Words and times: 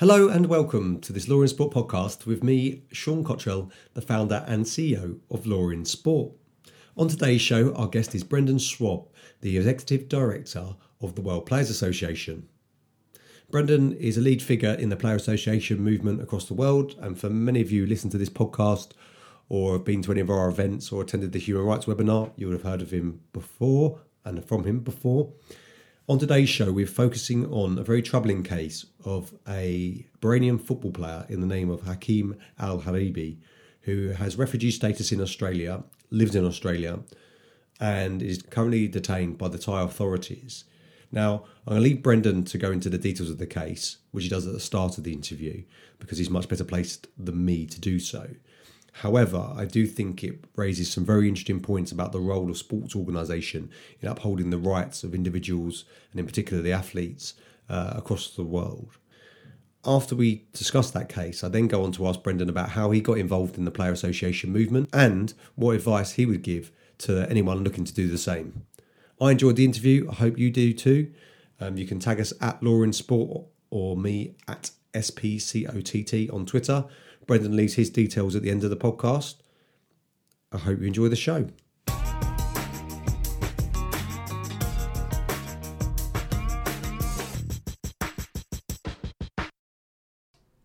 Hello 0.00 0.30
and 0.30 0.46
welcome 0.46 0.98
to 1.00 1.12
this 1.12 1.28
Law 1.28 1.42
in 1.42 1.48
Sport 1.48 1.74
podcast 1.74 2.24
with 2.24 2.42
me, 2.42 2.84
Sean 2.90 3.22
Cottrell, 3.22 3.70
the 3.92 4.00
founder 4.00 4.46
and 4.48 4.64
CEO 4.64 5.18
of 5.30 5.46
Law 5.46 5.68
in 5.68 5.84
Sport. 5.84 6.32
On 6.96 7.06
today's 7.06 7.42
show, 7.42 7.74
our 7.74 7.86
guest 7.86 8.14
is 8.14 8.24
Brendan 8.24 8.58
Schwab, 8.58 9.10
the 9.42 9.58
Executive 9.58 10.08
Director 10.08 10.74
of 11.02 11.16
the 11.16 11.20
World 11.20 11.44
Players 11.44 11.68
Association. 11.68 12.48
Brendan 13.50 13.92
is 13.92 14.16
a 14.16 14.22
lead 14.22 14.42
figure 14.42 14.72
in 14.72 14.88
the 14.88 14.96
Player 14.96 15.16
Association 15.16 15.80
movement 15.80 16.22
across 16.22 16.46
the 16.46 16.54
world, 16.54 16.94
and 16.98 17.20
for 17.20 17.28
many 17.28 17.60
of 17.60 17.70
you 17.70 17.84
listen 17.84 18.08
to 18.08 18.16
this 18.16 18.30
podcast 18.30 18.92
or 19.50 19.74
have 19.74 19.84
been 19.84 20.00
to 20.00 20.12
any 20.12 20.22
of 20.22 20.30
our 20.30 20.48
events 20.48 20.90
or 20.90 21.02
attended 21.02 21.32
the 21.32 21.38
human 21.38 21.66
rights 21.66 21.84
webinar, 21.84 22.32
you 22.36 22.46
would 22.46 22.54
have 22.54 22.62
heard 22.62 22.80
of 22.80 22.90
him 22.90 23.20
before 23.34 24.00
and 24.24 24.42
from 24.46 24.64
him 24.64 24.80
before. 24.80 25.30
On 26.10 26.18
today's 26.18 26.48
show, 26.48 26.72
we're 26.72 26.88
focusing 26.88 27.46
on 27.52 27.78
a 27.78 27.84
very 27.84 28.02
troubling 28.02 28.42
case 28.42 28.84
of 29.04 29.32
a 29.46 30.04
Bahraini 30.20 30.60
football 30.60 30.90
player 30.90 31.24
in 31.28 31.40
the 31.40 31.46
name 31.46 31.70
of 31.70 31.82
Hakim 31.82 32.34
Al 32.58 32.80
Araibi, 32.80 33.36
who 33.82 34.08
has 34.08 34.36
refugee 34.36 34.72
status 34.72 35.12
in 35.12 35.20
Australia, 35.20 35.84
lives 36.10 36.34
in 36.34 36.44
Australia, 36.44 36.98
and 37.78 38.22
is 38.22 38.42
currently 38.42 38.88
detained 38.88 39.38
by 39.38 39.46
the 39.46 39.56
Thai 39.56 39.82
authorities. 39.82 40.64
Now, 41.12 41.44
I'm 41.64 41.74
going 41.74 41.82
to 41.84 41.88
leave 41.88 42.02
Brendan 42.02 42.42
to 42.46 42.58
go 42.58 42.72
into 42.72 42.90
the 42.90 42.98
details 42.98 43.30
of 43.30 43.38
the 43.38 43.46
case, 43.46 43.98
which 44.10 44.24
he 44.24 44.30
does 44.30 44.48
at 44.48 44.52
the 44.52 44.58
start 44.58 44.98
of 44.98 45.04
the 45.04 45.12
interview, 45.12 45.62
because 46.00 46.18
he's 46.18 46.28
much 46.28 46.48
better 46.48 46.64
placed 46.64 47.06
than 47.16 47.44
me 47.44 47.66
to 47.66 47.80
do 47.80 48.00
so. 48.00 48.30
However, 48.92 49.52
I 49.54 49.64
do 49.64 49.86
think 49.86 50.24
it 50.24 50.44
raises 50.56 50.90
some 50.90 51.04
very 51.04 51.28
interesting 51.28 51.60
points 51.60 51.92
about 51.92 52.12
the 52.12 52.20
role 52.20 52.50
of 52.50 52.58
sports 52.58 52.94
organisation 52.96 53.70
in 54.00 54.08
upholding 54.08 54.50
the 54.50 54.58
rights 54.58 55.04
of 55.04 55.14
individuals 55.14 55.84
and, 56.10 56.20
in 56.20 56.26
particular, 56.26 56.62
the 56.62 56.72
athletes 56.72 57.34
uh, 57.68 57.94
across 57.96 58.30
the 58.34 58.42
world. 58.42 58.98
After 59.84 60.14
we 60.14 60.44
discuss 60.52 60.90
that 60.90 61.08
case, 61.08 61.42
I 61.42 61.48
then 61.48 61.66
go 61.66 61.84
on 61.84 61.92
to 61.92 62.06
ask 62.06 62.22
Brendan 62.22 62.50
about 62.50 62.70
how 62.70 62.90
he 62.90 63.00
got 63.00 63.16
involved 63.16 63.56
in 63.56 63.64
the 63.64 63.70
Player 63.70 63.92
Association 63.92 64.52
movement 64.52 64.90
and 64.92 65.32
what 65.54 65.76
advice 65.76 66.12
he 66.12 66.26
would 66.26 66.42
give 66.42 66.70
to 66.98 67.26
anyone 67.30 67.64
looking 67.64 67.84
to 67.84 67.94
do 67.94 68.08
the 68.08 68.18
same. 68.18 68.66
I 69.20 69.30
enjoyed 69.30 69.56
the 69.56 69.64
interview. 69.64 70.08
I 70.10 70.14
hope 70.14 70.38
you 70.38 70.50
do 70.50 70.72
too. 70.72 71.12
Um, 71.60 71.78
you 71.78 71.86
can 71.86 71.98
tag 71.98 72.20
us 72.20 72.32
at 72.40 72.62
Law 72.62 72.82
in 72.82 72.92
Sport 72.92 73.46
or 73.70 73.96
me 73.96 74.34
at 74.48 74.70
SPCOTT 74.94 76.32
on 76.32 76.44
Twitter. 76.44 76.84
Brendan 77.26 77.56
leaves 77.56 77.74
his 77.74 77.90
details 77.90 78.34
at 78.34 78.42
the 78.42 78.50
end 78.50 78.64
of 78.64 78.70
the 78.70 78.76
podcast. 78.76 79.36
I 80.52 80.58
hope 80.58 80.80
you 80.80 80.86
enjoy 80.86 81.08
the 81.08 81.16
show. 81.16 81.48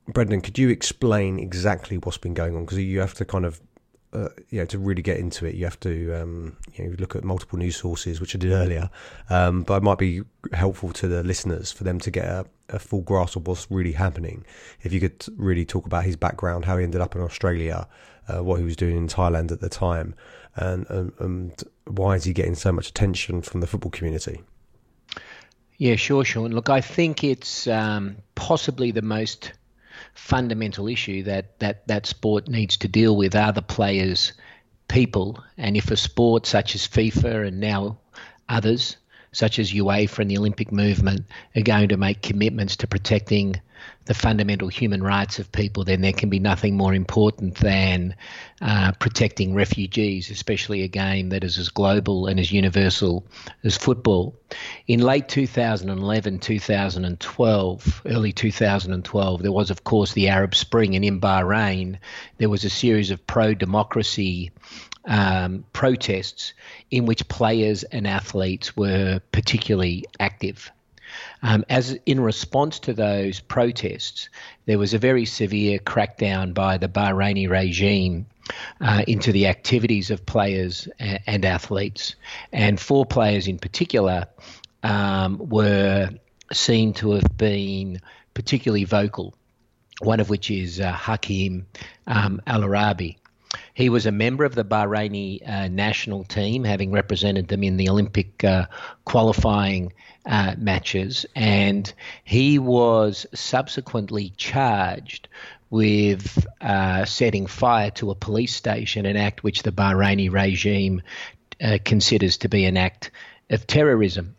Brendan, 0.07 0.39
could 0.39 0.57
you 0.57 0.69
explain 0.69 1.39
exactly 1.39 1.97
what's 1.97 2.17
been 2.17 2.33
going 2.33 2.55
on? 2.55 2.63
Because 2.63 2.77
you 2.77 3.01
have 3.01 3.13
to 3.15 3.25
kind 3.25 3.45
of 3.45 3.59
uh, 4.15 4.29
you 4.49 4.59
know, 4.59 4.65
to 4.65 4.79
really 4.79 5.01
get 5.01 5.17
into 5.17 5.45
it, 5.45 5.55
you 5.55 5.65
have 5.65 5.79
to 5.81 6.13
um, 6.13 6.55
you 6.73 6.85
know, 6.85 6.95
look 6.99 7.17
at 7.17 7.23
multiple 7.25 7.59
news 7.59 7.75
sources, 7.75 8.21
which 8.21 8.33
I 8.33 8.39
did 8.39 8.53
earlier. 8.53 8.89
Um, 9.29 9.63
but 9.63 9.77
it 9.77 9.83
might 9.83 9.97
be 9.97 10.21
helpful 10.53 10.93
to 10.93 11.07
the 11.07 11.21
listeners 11.21 11.71
for 11.71 11.83
them 11.83 11.99
to 11.99 12.11
get 12.11 12.25
a, 12.25 12.45
a, 12.69 12.79
full 12.79 13.01
grasp 13.01 13.35
of 13.35 13.47
what's 13.47 13.69
really 13.69 13.91
happening. 13.93 14.45
If 14.81 14.93
you 14.93 14.99
could 14.99 15.25
really 15.37 15.65
talk 15.65 15.85
about 15.85 16.05
his 16.05 16.15
background, 16.15 16.65
how 16.65 16.77
he 16.77 16.83
ended 16.83 17.01
up 17.01 17.15
in 17.15 17.21
Australia, 17.21 17.87
uh, 18.27 18.43
what 18.43 18.59
he 18.59 18.65
was 18.65 18.75
doing 18.75 18.97
in 18.97 19.07
Thailand 19.07 19.51
at 19.51 19.61
the 19.61 19.69
time, 19.69 20.15
and, 20.55 20.89
and, 20.89 21.11
and 21.19 21.63
why 21.85 22.15
is 22.15 22.23
he 22.23 22.33
getting 22.33 22.55
so 22.55 22.71
much 22.71 22.89
attention 22.89 23.41
from 23.41 23.61
the 23.61 23.67
football 23.67 23.91
community? 23.91 24.41
Yeah, 25.77 25.95
sure, 25.97 26.23
Sean. 26.23 26.51
Look, 26.51 26.69
I 26.69 26.81
think 26.81 27.23
it's 27.23 27.67
um, 27.67 28.17
possibly 28.35 28.91
the 28.91 29.01
most 29.01 29.51
fundamental 30.13 30.87
issue 30.87 31.23
that 31.23 31.59
that 31.59 31.87
that 31.87 32.05
sport 32.05 32.47
needs 32.47 32.77
to 32.77 32.87
deal 32.87 33.15
with 33.17 33.35
are 33.35 33.51
the 33.51 33.61
players, 33.61 34.33
people, 34.87 35.43
and 35.57 35.75
if 35.75 35.91
a 35.91 35.97
sport 35.97 36.45
such 36.45 36.75
as 36.75 36.87
FIFA 36.87 37.47
and 37.47 37.59
now 37.59 37.97
others 38.47 38.97
such 39.35 39.59
as 39.59 39.73
UEFA 39.73 40.19
and 40.19 40.31
the 40.31 40.37
Olympic 40.37 40.71
movement 40.71 41.25
are 41.57 41.61
going 41.61 41.89
to 41.89 41.97
make 41.97 42.21
commitments 42.21 42.77
to 42.77 42.87
protecting 42.87 43.59
the 44.05 44.13
fundamental 44.13 44.69
human 44.69 45.03
rights 45.03 45.39
of 45.39 45.51
people, 45.51 45.83
then 45.83 45.99
there 45.99 46.13
can 46.13 46.29
be 46.29 46.39
nothing 46.39 46.77
more 46.77 46.93
important 46.93 47.55
than 47.55 48.15
uh, 48.61 48.93
protecting 48.93 49.53
refugees, 49.53 50.29
especially 50.29 50.83
a 50.83 50.87
game 50.87 51.29
that 51.29 51.43
is 51.43 51.57
as 51.57 51.67
global 51.67 52.27
and 52.27 52.39
as 52.39 52.49
universal 52.51 53.25
as 53.65 53.75
football. 53.75 54.33
In 54.87 55.01
late 55.01 55.27
2011, 55.27 56.39
2012, 56.39 58.01
early 58.05 58.31
2012, 58.31 59.41
there 59.41 59.51
was, 59.51 59.69
of 59.69 59.83
course, 59.83 60.13
the 60.13 60.29
Arab 60.29 60.55
Spring, 60.55 60.95
and 60.95 61.03
in 61.03 61.19
Bahrain, 61.19 61.97
there 62.37 62.49
was 62.49 62.63
a 62.63 62.69
series 62.69 63.11
of 63.11 63.27
pro 63.27 63.53
democracy 63.53 64.51
um, 65.07 65.65
protests 65.73 66.53
in 66.91 67.05
which 67.05 67.27
players 67.27 67.83
and 67.83 68.07
athletes 68.07 68.75
were 68.75 69.21
particularly 69.31 70.05
active. 70.19 70.71
Um, 71.41 71.63
as 71.69 71.97
in 72.05 72.19
response 72.19 72.79
to 72.79 72.93
those 72.93 73.39
protests, 73.39 74.29
there 74.65 74.79
was 74.79 74.93
a 74.93 74.99
very 74.99 75.25
severe 75.25 75.79
crackdown 75.79 76.53
by 76.53 76.77
the 76.77 76.89
Bahraini 76.89 77.49
regime 77.49 78.25
uh, 78.81 79.03
into 79.07 79.31
the 79.31 79.47
activities 79.47 80.11
of 80.11 80.25
players 80.25 80.87
and, 80.99 81.45
athletes. 81.45 82.15
And 82.51 82.79
four 82.79 83.05
players 83.05 83.47
in 83.47 83.59
particular 83.59 84.27
um, 84.83 85.37
were 85.37 86.09
seen 86.51 86.93
to 86.95 87.11
have 87.11 87.37
been 87.37 88.01
particularly 88.33 88.83
vocal, 88.83 89.33
one 89.99 90.19
of 90.19 90.29
which 90.29 90.51
is 90.51 90.79
uh, 90.79 90.91
Hakim 90.91 91.65
um, 92.07 92.41
Al 92.45 92.61
Araibi. 92.61 93.17
He 93.75 93.89
was 93.89 94.05
a 94.05 94.11
member 94.11 94.45
of 94.45 94.55
the 94.55 94.63
Bahraini 94.63 95.47
uh, 95.47 95.67
national 95.67 96.23
team, 96.23 96.63
having 96.63 96.91
represented 96.93 97.49
them 97.49 97.61
in 97.61 97.75
the 97.75 97.89
Olympic 97.89 98.41
uh, 98.41 98.67
qualifying 99.03 99.91
uh, 100.25 100.55
matches, 100.57 101.25
and 101.35 101.93
he 102.23 102.57
was 102.57 103.27
subsequently 103.33 104.31
charged 104.37 105.27
with 105.69 106.47
uh, 106.61 107.03
setting 107.03 107.47
fire 107.47 107.91
to 107.91 108.11
a 108.11 108.15
police 108.15 108.55
station, 108.55 109.05
an 109.05 109.17
act 109.17 109.43
which 109.43 109.61
the 109.63 109.73
Bahraini 109.73 110.31
regime 110.31 111.01
uh, 111.61 111.77
considers 111.83 112.37
to 112.37 112.49
be 112.49 112.63
an 112.63 112.77
act 112.77 113.11
of 113.49 113.67
terrorism. 113.67 114.37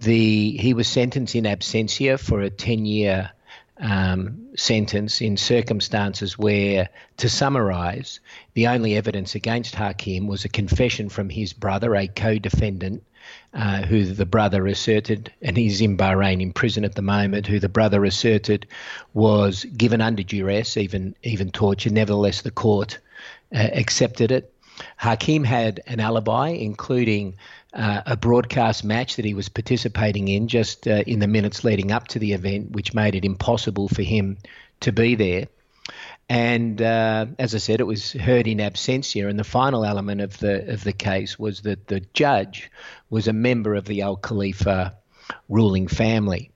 The, 0.00 0.56
he 0.56 0.74
was 0.74 0.88
sentenced 0.88 1.36
in 1.36 1.44
absentia 1.44 2.18
for 2.18 2.40
a 2.40 2.50
10 2.50 2.86
year 2.86 3.30
um, 3.78 4.48
sentence 4.56 5.20
in 5.20 5.36
circumstances 5.36 6.38
where, 6.38 6.88
to 7.16 7.28
summarise, 7.28 8.20
the 8.54 8.68
only 8.68 8.96
evidence 8.96 9.34
against 9.34 9.74
Hakim 9.74 10.26
was 10.26 10.44
a 10.44 10.48
confession 10.48 11.08
from 11.08 11.28
his 11.28 11.52
brother, 11.52 11.94
a 11.94 12.06
co 12.06 12.38
defendant, 12.38 13.02
uh, 13.52 13.82
who 13.82 14.04
the 14.04 14.26
brother 14.26 14.66
asserted, 14.66 15.32
and 15.42 15.56
he's 15.56 15.80
in 15.80 15.96
Bahrain 15.96 16.40
in 16.40 16.52
prison 16.52 16.84
at 16.84 16.94
the 16.94 17.02
moment, 17.02 17.46
who 17.46 17.58
the 17.58 17.68
brother 17.68 18.04
asserted 18.04 18.66
was 19.12 19.64
given 19.76 20.00
under 20.00 20.22
duress, 20.22 20.76
even, 20.76 21.14
even 21.22 21.50
torture. 21.50 21.90
Nevertheless, 21.90 22.42
the 22.42 22.50
court 22.50 22.98
uh, 23.54 23.58
accepted 23.72 24.30
it. 24.30 24.52
Hakim 24.96 25.44
had 25.44 25.80
an 25.86 26.00
alibi, 26.00 26.48
including 26.48 27.36
uh, 27.74 28.02
a 28.06 28.16
broadcast 28.16 28.84
match 28.84 29.16
that 29.16 29.24
he 29.24 29.34
was 29.34 29.48
participating 29.48 30.28
in 30.28 30.48
just 30.48 30.86
uh, 30.86 31.02
in 31.06 31.18
the 31.18 31.26
minutes 31.26 31.64
leading 31.64 31.90
up 31.90 32.08
to 32.08 32.18
the 32.18 32.32
event, 32.32 32.70
which 32.70 32.94
made 32.94 33.14
it 33.14 33.24
impossible 33.24 33.88
for 33.88 34.02
him 34.02 34.38
to 34.80 34.92
be 34.92 35.14
there. 35.14 35.48
And 36.28 36.80
uh, 36.80 37.26
as 37.38 37.54
I 37.54 37.58
said, 37.58 37.80
it 37.80 37.84
was 37.84 38.12
heard 38.12 38.46
in 38.46 38.58
absentia. 38.58 39.28
And 39.28 39.38
the 39.38 39.44
final 39.44 39.84
element 39.84 40.20
of 40.20 40.38
the 40.38 40.72
of 40.72 40.84
the 40.84 40.92
case 40.92 41.38
was 41.38 41.62
that 41.62 41.86
the 41.88 42.00
judge 42.14 42.70
was 43.10 43.28
a 43.28 43.32
member 43.32 43.74
of 43.74 43.84
the 43.84 44.02
Al 44.02 44.16
Khalifa 44.16 44.96
ruling 45.48 45.88
family. 45.88 46.50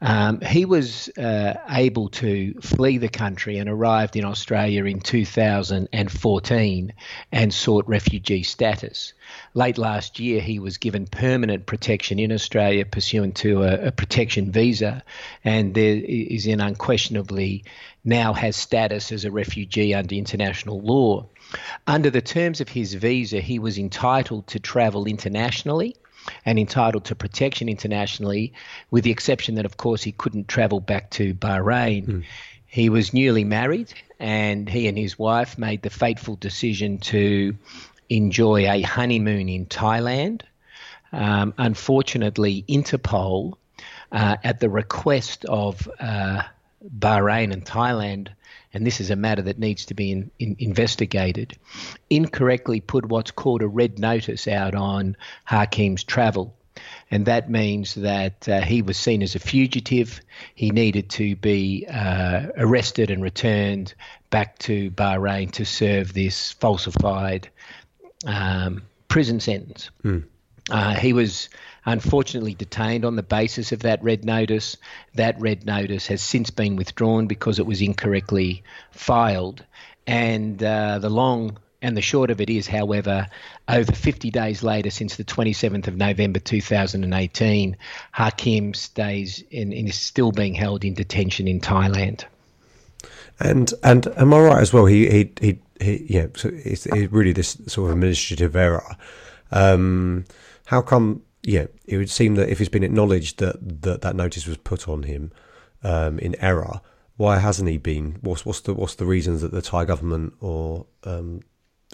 Um, 0.00 0.40
he 0.40 0.64
was 0.64 1.08
uh, 1.16 1.54
able 1.70 2.08
to 2.10 2.54
flee 2.60 2.98
the 2.98 3.08
country 3.08 3.58
and 3.58 3.70
arrived 3.70 4.16
in 4.16 4.24
Australia 4.24 4.84
in 4.84 5.00
2014 5.00 6.92
and 7.32 7.54
sought 7.54 7.88
refugee 7.88 8.42
status. 8.42 9.14
Late 9.54 9.78
last 9.78 10.20
year, 10.20 10.40
he 10.40 10.58
was 10.58 10.78
given 10.78 11.06
permanent 11.06 11.66
protection 11.66 12.18
in 12.18 12.32
Australia 12.32 12.84
pursuant 12.84 13.36
to 13.36 13.62
a, 13.62 13.86
a 13.86 13.92
protection 13.92 14.52
visa, 14.52 15.02
and 15.44 15.74
there 15.74 15.96
is 15.96 16.46
in 16.46 16.60
unquestionably 16.60 17.64
now 18.04 18.34
has 18.34 18.56
status 18.56 19.10
as 19.12 19.24
a 19.24 19.30
refugee 19.30 19.94
under 19.94 20.14
international 20.14 20.80
law. 20.82 21.26
Under 21.86 22.10
the 22.10 22.20
terms 22.20 22.60
of 22.60 22.68
his 22.68 22.94
visa, 22.94 23.40
he 23.40 23.58
was 23.58 23.78
entitled 23.78 24.46
to 24.48 24.58
travel 24.58 25.06
internationally 25.06 25.96
and 26.44 26.58
entitled 26.58 27.04
to 27.06 27.14
protection 27.14 27.68
internationally, 27.68 28.52
with 28.90 29.04
the 29.04 29.10
exception 29.10 29.56
that, 29.56 29.66
of 29.66 29.76
course, 29.76 30.02
he 30.02 30.12
couldn't 30.12 30.48
travel 30.48 30.80
back 30.80 31.10
to 31.10 31.34
Bahrain. 31.34 32.06
Mm. 32.06 32.24
He 32.66 32.88
was 32.88 33.12
newly 33.12 33.44
married, 33.44 33.92
and 34.18 34.68
he 34.68 34.88
and 34.88 34.98
his 34.98 35.18
wife 35.18 35.58
made 35.58 35.82
the 35.82 35.90
fateful 35.90 36.36
decision 36.36 36.98
to 36.98 37.56
enjoy 38.08 38.68
a 38.68 38.82
honeymoon 38.82 39.48
in 39.48 39.66
Thailand. 39.66 40.42
Um, 41.12 41.54
unfortunately, 41.58 42.64
Interpol, 42.68 43.54
uh, 44.10 44.36
at 44.42 44.60
the 44.60 44.68
request 44.68 45.44
of 45.44 45.88
uh, 46.00 46.42
Bahrain 46.98 47.52
and 47.52 47.64
Thailand, 47.64 48.28
and 48.74 48.84
this 48.84 49.00
is 49.00 49.10
a 49.10 49.16
matter 49.16 49.42
that 49.42 49.58
needs 49.58 49.86
to 49.86 49.94
be 49.94 50.10
in, 50.10 50.30
in, 50.38 50.56
investigated, 50.58 51.56
incorrectly 52.10 52.80
put 52.80 53.06
what's 53.06 53.30
called 53.30 53.62
a 53.62 53.68
red 53.68 53.98
notice 53.98 54.48
out 54.48 54.74
on 54.74 55.16
Hakeem's 55.48 56.04
travel. 56.04 56.54
And 57.10 57.26
that 57.26 57.48
means 57.48 57.94
that 57.94 58.48
uh, 58.48 58.60
he 58.60 58.82
was 58.82 58.96
seen 58.96 59.22
as 59.22 59.36
a 59.36 59.38
fugitive. 59.38 60.20
He 60.56 60.70
needed 60.70 61.08
to 61.10 61.36
be 61.36 61.86
uh, 61.88 62.48
arrested 62.56 63.10
and 63.10 63.22
returned 63.22 63.94
back 64.30 64.58
to 64.60 64.90
Bahrain 64.90 65.52
to 65.52 65.64
serve 65.64 66.12
this 66.12 66.50
falsified 66.52 67.48
um, 68.26 68.82
prison 69.06 69.38
sentence. 69.38 69.90
Mm. 70.02 70.24
Uh, 70.70 70.94
he 70.94 71.12
was 71.12 71.48
unfortunately 71.86 72.54
detained 72.54 73.04
on 73.04 73.16
the 73.16 73.22
basis 73.22 73.72
of 73.72 73.80
that 73.80 74.02
red 74.02 74.24
notice. 74.24 74.76
That 75.14 75.40
red 75.40 75.66
notice 75.66 76.06
has 76.08 76.22
since 76.22 76.50
been 76.50 76.76
withdrawn 76.76 77.26
because 77.26 77.58
it 77.58 77.66
was 77.66 77.80
incorrectly 77.80 78.62
filed. 78.92 79.64
And 80.06 80.62
uh, 80.62 80.98
the 80.98 81.10
long 81.10 81.58
and 81.84 81.96
the 81.96 82.02
short 82.02 82.30
of 82.30 82.40
it 82.40 82.48
is, 82.48 82.66
however, 82.66 83.26
over 83.68 83.92
50 83.92 84.30
days 84.30 84.62
later, 84.62 84.90
since 84.90 85.16
the 85.16 85.24
27th 85.24 85.86
of 85.86 85.96
November 85.96 86.40
2018, 86.40 87.76
Hakim 88.12 88.74
stays 88.74 89.44
in 89.50 89.72
is 89.72 89.94
still 89.94 90.32
being 90.32 90.54
held 90.54 90.84
in 90.84 90.94
detention 90.94 91.46
in 91.46 91.60
Thailand. 91.60 92.24
And 93.38 93.72
and 93.82 94.06
am 94.16 94.32
I 94.32 94.40
right 94.40 94.62
as 94.62 94.72
well? 94.72 94.86
He 94.86 95.10
he 95.10 95.32
he, 95.40 95.58
he 95.80 96.06
yeah. 96.08 96.28
So 96.36 96.50
it's, 96.52 96.86
it's 96.86 97.12
really 97.12 97.32
this 97.32 97.58
sort 97.66 97.90
of 97.90 97.96
administrative 97.96 98.56
error. 98.56 98.96
Um, 99.50 100.24
how 100.66 100.80
come 100.80 101.22
yeah, 101.44 101.66
it 101.84 101.98
would 101.98 102.10
seem 102.10 102.34
that 102.36 102.48
if 102.48 102.60
it's 102.60 102.70
been 102.70 102.82
acknowledged 102.82 103.38
that 103.38 103.82
that, 103.82 104.00
that 104.00 104.16
notice 104.16 104.46
was 104.46 104.56
put 104.56 104.88
on 104.88 105.02
him 105.04 105.30
um, 105.82 106.18
in 106.18 106.34
error, 106.42 106.80
why 107.16 107.38
hasn't 107.38 107.68
he 107.68 107.78
been? 107.78 108.18
What's 108.22 108.46
what's 108.46 108.60
the 108.60 108.74
what's 108.74 108.96
the 108.96 109.04
reasons 109.04 109.42
that 109.42 109.52
the 109.52 109.62
Thai 109.62 109.84
government 109.84 110.32
or 110.40 110.86
um, 111.04 111.40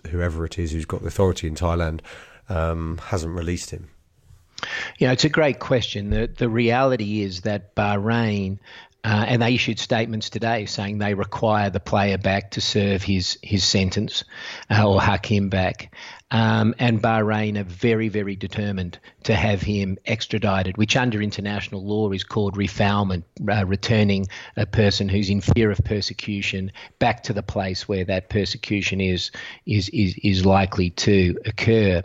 whoever 0.09 0.45
it 0.45 0.59
is 0.59 0.71
who's 0.71 0.85
got 0.85 1.03
the 1.03 1.09
authority 1.09 1.47
in 1.47 1.55
Thailand 1.55 2.01
um, 2.49 2.99
hasn't 2.99 3.35
released 3.35 3.71
him? 3.71 3.91
Yeah, 4.99 5.13
it's 5.13 5.25
a 5.25 5.29
great 5.29 5.59
question. 5.59 6.11
The 6.11 6.27
the 6.29 6.49
reality 6.49 7.23
is 7.23 7.41
that 7.43 7.75
Bahrain 7.75 8.59
uh, 9.03 9.25
and 9.29 9.41
they 9.41 9.55
issued 9.55 9.79
statements 9.79 10.29
today 10.29 10.67
saying 10.67 10.99
they 10.99 11.15
require 11.15 11.71
the 11.71 11.81
player 11.81 12.19
back 12.19 12.51
to 12.53 12.61
serve 12.61 13.03
his 13.03 13.39
his 13.43 13.65
sentence, 13.65 14.25
uh, 14.71 14.87
or 14.87 15.01
Hakim 15.01 15.49
back. 15.49 15.95
Um, 16.33 16.77
and 16.79 17.03
Bahrain 17.03 17.59
are 17.59 17.65
very, 17.65 18.09
very 18.09 18.37
determined 18.37 19.01
to 19.25 19.35
have 19.35 19.63
him 19.63 19.99
extradited, 20.07 20.77
which 20.77 20.97
under 20.97 21.21
international 21.21 21.85
law 21.85 22.13
is 22.13 22.23
called 22.23 22.57
refoulement, 22.57 23.25
uh, 23.51 23.67
returning 23.67 24.29
a 24.57 24.65
person 24.65 25.09
who's 25.09 25.29
in 25.29 25.41
fear 25.41 25.73
of 25.73 25.79
persecution 25.85 26.71
back 27.01 27.25
to 27.25 27.33
the 27.33 27.43
place 27.43 27.89
where 27.89 28.05
that 28.05 28.29
persecution 28.29 29.01
is 29.01 29.33
is 29.67 29.89
is, 29.89 30.15
is 30.23 30.47
likely 30.47 30.91
to 30.91 31.37
occur. 31.47 32.03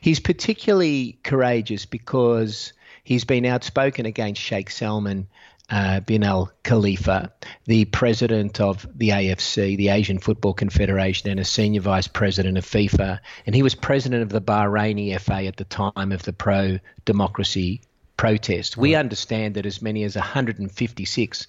He's 0.00 0.20
particularly 0.20 1.18
courageous 1.22 1.86
because 1.86 2.72
he's 3.04 3.24
been 3.24 3.46
outspoken 3.46 4.06
against 4.06 4.40
Sheikh 4.40 4.70
Salman 4.70 5.28
uh, 5.70 6.00
bin 6.00 6.22
Al 6.22 6.52
Khalifa, 6.62 7.32
the 7.64 7.84
president 7.86 8.60
of 8.60 8.86
the 8.94 9.10
AFC, 9.10 9.76
the 9.76 9.88
Asian 9.88 10.18
Football 10.18 10.54
Confederation, 10.54 11.30
and 11.30 11.40
a 11.40 11.44
senior 11.44 11.80
vice 11.80 12.08
president 12.08 12.58
of 12.58 12.66
FIFA. 12.66 13.20
And 13.46 13.54
he 13.54 13.62
was 13.62 13.74
president 13.74 14.22
of 14.22 14.28
the 14.28 14.42
Bahraini 14.42 15.18
FA 15.20 15.46
at 15.46 15.56
the 15.56 15.64
time 15.64 16.12
of 16.12 16.22
the 16.22 16.32
pro 16.32 16.78
democracy 17.04 17.80
protest. 18.16 18.76
We 18.76 18.94
understand 18.94 19.54
that 19.54 19.66
as 19.66 19.82
many 19.82 20.04
as 20.04 20.14
156 20.14 21.46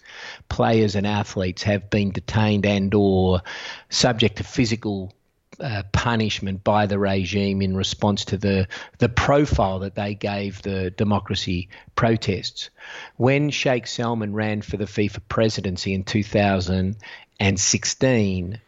players 0.49 0.95
and 0.95 1.05
athletes 1.05 1.63
have 1.63 1.89
been 1.89 2.11
detained 2.11 2.65
and 2.65 2.93
or 2.93 3.41
subject 3.89 4.37
to 4.37 4.43
physical 4.43 5.13
uh, 5.59 5.83
punishment 5.91 6.63
by 6.63 6.85
the 6.85 6.99
regime 6.99 7.61
in 7.61 7.75
response 7.75 8.23
to 8.25 8.37
the 8.37 8.67
the 8.97 9.09
profile 9.09 9.79
that 9.79 9.95
they 9.95 10.15
gave 10.15 10.61
the 10.61 10.91
democracy 10.91 11.67
protests. 11.95 12.69
When 13.17 13.49
Sheikh 13.49 13.87
Salman 13.87 14.33
ran 14.33 14.61
for 14.61 14.77
the 14.77 14.85
FIFA 14.85 15.19
presidency 15.27 15.93
in 15.93 16.03
2016, 16.03 18.61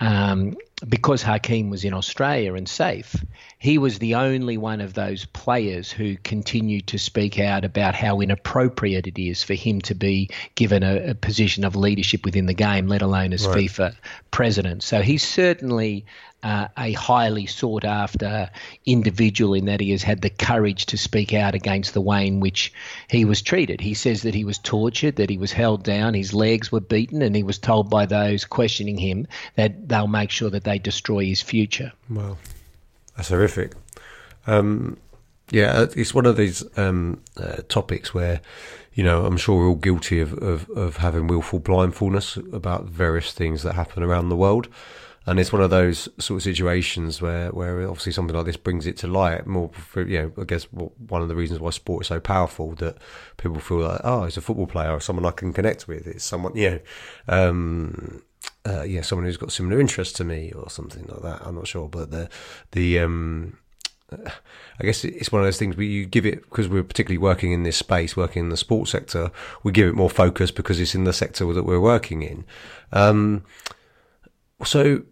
um, 0.00 0.56
because 0.88 1.22
Hakim 1.22 1.70
was 1.70 1.84
in 1.84 1.94
Australia 1.94 2.54
and 2.54 2.68
safe, 2.68 3.14
he 3.58 3.78
was 3.78 3.98
the 3.98 4.16
only 4.16 4.56
one 4.56 4.80
of 4.80 4.94
those 4.94 5.24
players 5.26 5.92
who 5.92 6.16
continued 6.16 6.88
to 6.88 6.98
speak 6.98 7.38
out 7.38 7.64
about 7.64 7.94
how 7.94 8.20
inappropriate 8.20 9.06
it 9.06 9.20
is 9.20 9.44
for 9.44 9.54
him 9.54 9.80
to 9.82 9.94
be 9.94 10.28
given 10.56 10.82
a, 10.82 11.10
a 11.10 11.14
position 11.14 11.64
of 11.64 11.76
leadership 11.76 12.24
within 12.24 12.46
the 12.46 12.54
game, 12.54 12.88
let 12.88 13.02
alone 13.02 13.32
as 13.32 13.46
right. 13.46 13.58
FIFA 13.58 13.94
president. 14.32 14.82
So 14.82 15.02
he's 15.02 15.22
certainly 15.22 16.04
uh, 16.42 16.68
a 16.76 16.92
highly 16.92 17.46
sought 17.46 17.84
after 17.84 18.50
individual 18.84 19.54
in 19.54 19.66
that 19.66 19.80
he 19.80 19.90
has 19.90 20.02
had 20.02 20.22
the 20.22 20.30
courage 20.30 20.86
to 20.86 20.98
speak 20.98 21.32
out 21.32 21.54
against 21.54 21.94
the 21.94 22.00
way 22.00 22.26
in 22.26 22.40
which 22.40 22.72
he 23.08 23.24
was 23.24 23.42
treated. 23.42 23.80
He 23.80 23.94
says 23.94 24.22
that 24.22 24.34
he 24.34 24.44
was 24.44 24.58
tortured, 24.58 25.16
that 25.16 25.30
he 25.30 25.38
was 25.38 25.52
held 25.52 25.84
down, 25.84 26.14
his 26.14 26.34
legs 26.34 26.72
were 26.72 26.80
beaten, 26.80 27.22
and 27.22 27.36
he 27.36 27.42
was 27.42 27.58
told 27.58 27.88
by 27.88 28.06
those 28.06 28.44
questioning 28.44 28.98
him 28.98 29.26
that 29.54 29.88
they'll 29.88 30.08
make 30.08 30.30
sure 30.30 30.50
that 30.50 30.64
they 30.64 30.78
destroy 30.78 31.24
his 31.24 31.40
future. 31.42 31.92
Well, 32.10 32.38
that's 33.16 33.28
horrific. 33.28 33.74
Um, 34.46 34.96
yeah, 35.50 35.86
it's 35.94 36.14
one 36.14 36.26
of 36.26 36.36
these 36.36 36.64
um, 36.78 37.20
uh, 37.36 37.58
topics 37.68 38.14
where, 38.14 38.40
you 38.94 39.04
know, 39.04 39.26
I'm 39.26 39.36
sure 39.36 39.58
we're 39.58 39.68
all 39.68 39.74
guilty 39.74 40.18
of, 40.20 40.32
of, 40.34 40.68
of 40.70 40.96
having 40.96 41.26
willful 41.26 41.60
blindfulness 41.60 42.36
about 42.36 42.86
various 42.86 43.32
things 43.32 43.62
that 43.62 43.74
happen 43.74 44.02
around 44.02 44.28
the 44.28 44.36
world 44.36 44.68
and 45.26 45.38
it's 45.38 45.52
one 45.52 45.62
of 45.62 45.70
those 45.70 46.08
sort 46.18 46.38
of 46.38 46.42
situations 46.42 47.22
where, 47.22 47.50
where 47.50 47.88
obviously 47.88 48.12
something 48.12 48.34
like 48.34 48.46
this 48.46 48.56
brings 48.56 48.86
it 48.86 48.96
to 48.98 49.06
light 49.06 49.46
more. 49.46 49.70
For, 49.70 50.02
you 50.02 50.22
know, 50.22 50.42
I 50.42 50.44
guess 50.44 50.64
one 50.64 51.22
of 51.22 51.28
the 51.28 51.36
reasons 51.36 51.60
why 51.60 51.70
sport 51.70 52.02
is 52.02 52.08
so 52.08 52.18
powerful 52.18 52.72
that 52.76 52.98
people 53.36 53.60
feel 53.60 53.78
like, 53.78 54.00
oh, 54.02 54.24
it's 54.24 54.36
a 54.36 54.40
football 54.40 54.66
player 54.66 54.90
or 54.90 55.00
someone 55.00 55.24
I 55.24 55.30
can 55.30 55.52
connect 55.52 55.86
with. 55.86 56.06
It's 56.06 56.24
someone, 56.24 56.56
you 56.56 56.70
know, 56.70 56.80
um, 57.28 58.22
uh, 58.66 58.82
yeah, 58.82 59.02
someone 59.02 59.26
who's 59.26 59.36
got 59.36 59.52
similar 59.52 59.80
interests 59.80 60.14
to 60.14 60.24
me 60.24 60.52
or 60.52 60.68
something 60.70 61.06
like 61.06 61.22
that. 61.22 61.46
I'm 61.46 61.54
not 61.54 61.68
sure, 61.68 61.88
but 61.88 62.10
the 62.10 62.28
the 62.72 62.98
um, 63.00 63.58
I 64.12 64.84
guess 64.84 65.04
it's 65.04 65.32
one 65.32 65.42
of 65.42 65.46
those 65.46 65.58
things 65.58 65.76
where 65.76 65.86
you 65.86 66.06
give 66.06 66.26
it 66.26 66.42
because 66.42 66.68
we're 66.68 66.82
particularly 66.82 67.18
working 67.18 67.52
in 67.52 67.62
this 67.62 67.76
space, 67.76 68.16
working 68.16 68.44
in 68.44 68.48
the 68.48 68.56
sports 68.56 68.90
sector. 68.90 69.30
We 69.62 69.72
give 69.72 69.88
it 69.88 69.94
more 69.94 70.10
focus 70.10 70.50
because 70.50 70.80
it's 70.80 70.94
in 70.94 71.04
the 71.04 71.12
sector 71.12 71.52
that 71.52 71.64
we're 71.64 71.80
working 71.80 72.22
in. 72.22 72.44
Um, 72.92 73.44
so, 74.64 75.02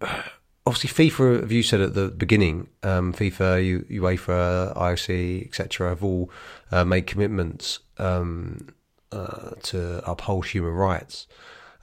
obviously, 0.67 1.11
FIFA, 1.11 1.41
have 1.41 1.53
you 1.53 1.63
said 1.63 1.81
at 1.81 1.95
the 1.95 2.09
beginning, 2.09 2.69
um, 2.83 3.13
FIFA, 3.13 3.89
UEFA, 3.91 4.77
IOC, 4.77 5.47
etc., 5.47 5.91
have 5.91 6.05
all 6.05 6.31
uh, 6.71 6.85
made 6.85 7.07
commitments 7.07 7.81
um, 7.99 8.69
uh, 9.13 9.53
to 9.63 10.09
uphold 10.09 10.47
human 10.47 10.73
rights. 10.73 11.27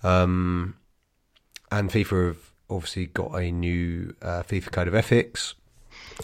Um, 0.03 0.75
and 1.71 1.89
FIFA 1.89 2.27
have 2.27 2.51
obviously 2.69 3.07
got 3.07 3.33
a 3.35 3.51
new 3.51 4.15
uh, 4.21 4.43
FIFA 4.43 4.71
code 4.71 4.87
of 4.87 4.95
ethics. 4.95 5.55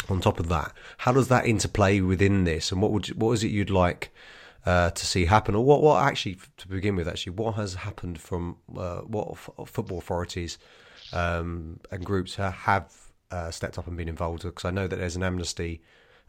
On 0.10 0.20
top 0.20 0.40
of 0.40 0.50
that, 0.50 0.72
how 1.00 1.12
does 1.12 1.28
that 1.28 1.46
interplay 1.46 2.00
within 2.00 2.46
this, 2.46 2.72
and 2.72 2.82
what 2.82 2.92
would 2.92 3.08
what 3.20 3.32
is 3.34 3.44
it 3.44 3.50
you'd 3.50 3.70
like 3.70 4.12
uh, 4.66 4.90
to 4.90 5.06
see 5.06 5.26
happen, 5.26 5.54
or 5.54 5.64
what 5.64 5.84
what 5.84 6.02
actually 6.04 6.38
to 6.58 6.68
begin 6.68 6.96
with? 6.96 7.08
Actually, 7.08 7.34
what 7.34 7.56
has 7.56 7.76
happened 7.76 8.20
from 8.20 8.58
uh, 8.76 9.02
what 9.02 9.32
f- 9.34 9.50
football 9.68 10.00
authorities 10.00 10.58
um, 11.14 11.80
and 11.92 12.06
groups 12.06 12.36
have 12.36 12.94
uh, 13.32 13.52
stepped 13.52 13.78
up 13.78 13.88
and 13.88 13.98
been 13.98 14.10
involved 14.10 14.44
because 14.44 14.66
I 14.66 14.72
know 14.72 14.88
that 14.88 14.96
there's 14.96 15.16
an 15.16 15.24
amnesty 15.24 15.82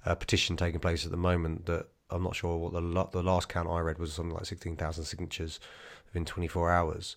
uh, 0.06 0.14
petition 0.14 0.56
taking 0.56 0.80
place 0.80 1.04
at 1.04 1.10
the 1.10 1.16
moment 1.16 1.66
that 1.66 1.88
I'm 2.10 2.22
not 2.22 2.36
sure 2.36 2.56
what 2.56 2.72
the 2.72 3.08
the 3.12 3.22
last 3.22 3.48
count 3.48 3.68
I 3.68 3.80
read 3.80 3.98
was 3.98 4.12
something 4.12 4.34
like 4.34 4.46
16,000 4.46 5.04
signatures 5.04 5.58
within 6.06 6.24
24 6.24 6.70
hours 6.70 7.16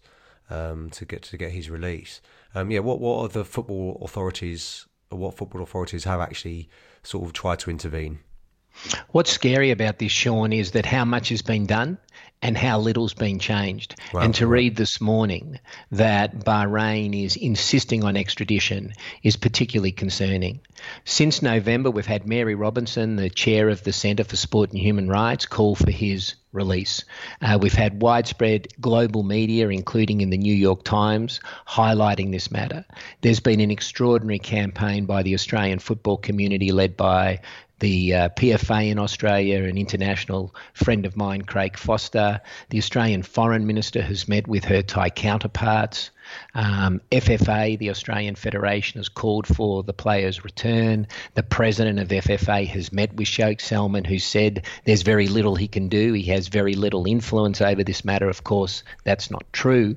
um, 0.49 0.89
to 0.91 1.05
get 1.05 1.21
to 1.23 1.37
get 1.37 1.51
his 1.51 1.69
release. 1.69 2.21
Um, 2.55 2.71
yeah, 2.71 2.79
what 2.79 2.99
what 2.99 3.21
are 3.21 3.27
the 3.27 3.45
football 3.45 3.99
authorities? 4.03 4.87
What 5.09 5.37
football 5.37 5.61
authorities 5.61 6.03
have 6.03 6.19
actually 6.19 6.69
sort 7.03 7.25
of 7.25 7.33
tried 7.33 7.59
to 7.59 7.69
intervene? 7.69 8.19
What's 9.09 9.31
scary 9.31 9.71
about 9.71 9.99
this, 9.99 10.11
Sean, 10.11 10.53
is 10.53 10.71
that 10.71 10.85
how 10.85 11.05
much 11.05 11.29
has 11.29 11.41
been 11.41 11.65
done 11.65 11.97
and 12.41 12.57
how 12.57 12.79
little's 12.79 13.13
been 13.13 13.39
changed. 13.39 13.95
Wow. 14.13 14.21
And 14.21 14.35
to 14.35 14.47
read 14.47 14.75
this 14.75 15.01
morning 15.01 15.59
that 15.91 16.39
Bahrain 16.45 17.19
is 17.19 17.35
insisting 17.35 18.03
on 18.03 18.15
extradition 18.15 18.93
is 19.23 19.35
particularly 19.35 19.91
concerning. 19.91 20.59
Since 21.03 21.41
November, 21.41 21.89
we've 21.89 22.05
had 22.05 22.27
Mary 22.27 22.53
Robinson, 22.53 23.15
the 23.15 23.29
chair 23.29 23.69
of 23.69 23.83
the 23.83 23.93
Centre 23.93 24.23
for 24.23 24.35
Sport 24.35 24.71
and 24.71 24.79
Human 24.79 25.07
Rights, 25.07 25.47
call 25.47 25.75
for 25.75 25.89
his 25.89 26.35
release. 26.51 27.03
Uh, 27.41 27.57
we've 27.59 27.73
had 27.73 28.01
widespread 28.01 28.67
global 28.79 29.23
media, 29.23 29.69
including 29.69 30.21
in 30.21 30.29
the 30.29 30.37
New 30.37 30.53
York 30.53 30.83
Times, 30.83 31.39
highlighting 31.67 32.31
this 32.31 32.51
matter. 32.51 32.85
There's 33.21 33.39
been 33.39 33.59
an 33.59 33.71
extraordinary 33.71 34.39
campaign 34.39 35.05
by 35.05 35.23
the 35.23 35.33
Australian 35.33 35.79
football 35.79 36.17
community 36.17 36.71
led 36.71 36.95
by 36.95 37.41
the 37.79 38.13
uh, 38.13 38.29
PFA 38.29 38.89
in 38.89 38.99
Australia, 38.99 39.63
an 39.63 39.77
international 39.77 40.53
friend 40.73 41.05
of 41.05 41.15
mine, 41.15 41.43
Craig 41.43 41.77
Foster. 41.77 42.41
The 42.69 42.77
Australian 42.77 43.23
Foreign 43.23 43.67
Minister 43.67 44.01
has 44.01 44.27
met 44.27 44.47
with 44.47 44.65
her 44.65 44.81
Thai 44.81 45.09
counterparts. 45.09 46.09
Um, 46.53 47.01
FFA, 47.11 47.77
the 47.77 47.89
Australian 47.89 48.35
Federation, 48.35 48.99
has 48.99 49.09
called 49.09 49.47
for 49.47 49.83
the 49.83 49.93
players' 49.93 50.43
return. 50.43 51.07
The 51.35 51.43
president 51.43 51.99
of 51.99 52.09
FFA 52.09 52.67
has 52.67 52.91
met 52.91 53.13
with 53.13 53.27
Sheikh 53.27 53.61
Salman, 53.61 54.03
who 54.03 54.19
said 54.19 54.65
there's 54.83 55.03
very 55.03 55.27
little 55.27 55.55
he 55.55 55.67
can 55.67 55.87
do. 55.87 56.13
He 56.13 56.23
has 56.23 56.47
very 56.47 56.73
little 56.73 57.07
influence 57.07 57.61
over 57.61 57.83
this 57.83 58.03
matter. 58.03 58.29
Of 58.29 58.43
course, 58.43 58.83
that's 59.03 59.31
not 59.31 59.45
true. 59.53 59.95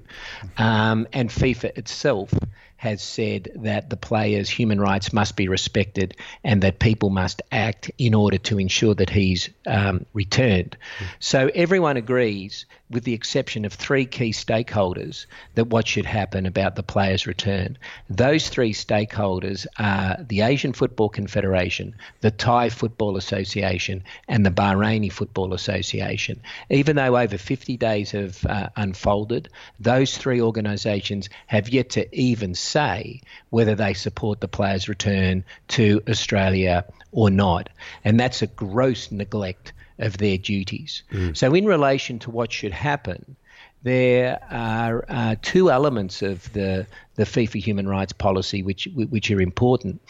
Um, 0.56 1.08
and 1.12 1.30
FIFA 1.30 1.76
itself 1.78 2.32
has 2.80 3.02
said 3.02 3.50
that 3.56 3.90
the 3.90 3.96
players' 3.96 4.48
human 4.48 4.80
rights 4.80 5.12
must 5.12 5.36
be 5.36 5.48
respected 5.48 6.16
and 6.42 6.62
that 6.62 6.78
people 6.78 7.10
must 7.10 7.42
act 7.52 7.90
in 7.98 8.14
order 8.14 8.38
to 8.38 8.58
ensure 8.58 8.94
that 8.94 9.10
he's 9.10 9.50
um, 9.66 10.06
returned. 10.14 10.78
Mm. 10.98 11.06
So 11.18 11.50
everyone 11.54 11.98
agrees, 11.98 12.64
with 12.88 13.04
the 13.04 13.12
exception 13.12 13.66
of 13.66 13.74
three 13.74 14.06
key 14.06 14.32
stakeholders, 14.32 15.26
that 15.56 15.66
what 15.66 15.86
should 15.86 16.06
happen 16.06 16.46
about 16.46 16.74
the 16.74 16.82
players' 16.82 17.26
return. 17.26 17.76
Those 18.08 18.48
three 18.48 18.72
stakeholders 18.72 19.66
are 19.78 20.16
the 20.26 20.40
Asian 20.40 20.72
Football 20.72 21.10
Confederation, 21.10 21.94
the 22.22 22.30
Thai 22.30 22.70
Football 22.70 23.18
Association, 23.18 24.04
and 24.26 24.46
the 24.46 24.50
Bahraini 24.50 25.12
Football 25.12 25.52
Association. 25.52 26.40
Even 26.70 26.96
though 26.96 27.18
over 27.18 27.36
50 27.36 27.76
days 27.76 28.12
have 28.12 28.42
uh, 28.46 28.70
unfolded, 28.74 29.50
those 29.78 30.16
three 30.16 30.40
organisations 30.40 31.28
have 31.46 31.68
yet 31.68 31.90
to 31.90 32.18
even 32.18 32.54
say 32.70 33.20
whether 33.50 33.74
they 33.74 33.94
support 33.94 34.40
the 34.40 34.48
player's 34.48 34.88
return 34.88 35.44
to 35.68 36.02
Australia 36.08 36.84
or 37.12 37.30
not. 37.30 37.68
And 38.04 38.18
that's 38.18 38.42
a 38.42 38.46
gross 38.46 39.10
neglect 39.10 39.72
of 39.98 40.18
their 40.18 40.38
duties. 40.38 41.02
Mm. 41.12 41.36
So, 41.36 41.54
in 41.54 41.66
relation 41.66 42.18
to 42.20 42.30
what 42.30 42.52
should 42.52 42.72
happen, 42.72 43.36
there 43.82 44.40
are 44.50 45.04
uh, 45.08 45.36
two 45.42 45.70
elements 45.70 46.22
of 46.22 46.52
the, 46.52 46.86
the 47.14 47.24
FIFA 47.24 47.62
human 47.62 47.88
rights 47.88 48.12
policy 48.12 48.62
which, 48.62 48.88
which 48.94 49.30
are 49.30 49.40
important. 49.40 50.00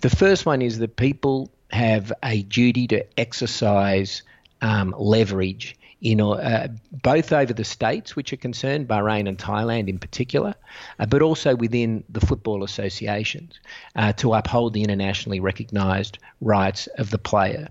The 0.00 0.10
first 0.10 0.44
one 0.44 0.62
is 0.62 0.78
that 0.78 0.96
people 0.96 1.50
have 1.70 2.12
a 2.22 2.42
duty 2.42 2.86
to 2.88 3.04
exercise 3.18 4.22
um, 4.60 4.94
leverage 4.98 5.76
in 6.02 6.20
uh, 6.20 6.66
both 6.90 7.32
over 7.32 7.52
the 7.52 7.64
states 7.64 8.16
which 8.16 8.32
are 8.32 8.36
concerned, 8.36 8.88
Bahrain 8.88 9.28
and 9.28 9.38
Thailand 9.38 9.88
in 9.88 9.98
particular, 9.98 10.54
uh, 10.98 11.06
but 11.06 11.22
also 11.22 11.54
within 11.54 12.02
the 12.08 12.20
football 12.20 12.64
associations 12.64 13.60
uh, 13.94 14.12
to 14.14 14.34
uphold 14.34 14.74
the 14.74 14.82
internationally 14.82 15.38
recognised 15.38 16.18
rights 16.40 16.88
of 16.98 17.10
the 17.10 17.18
player. 17.18 17.68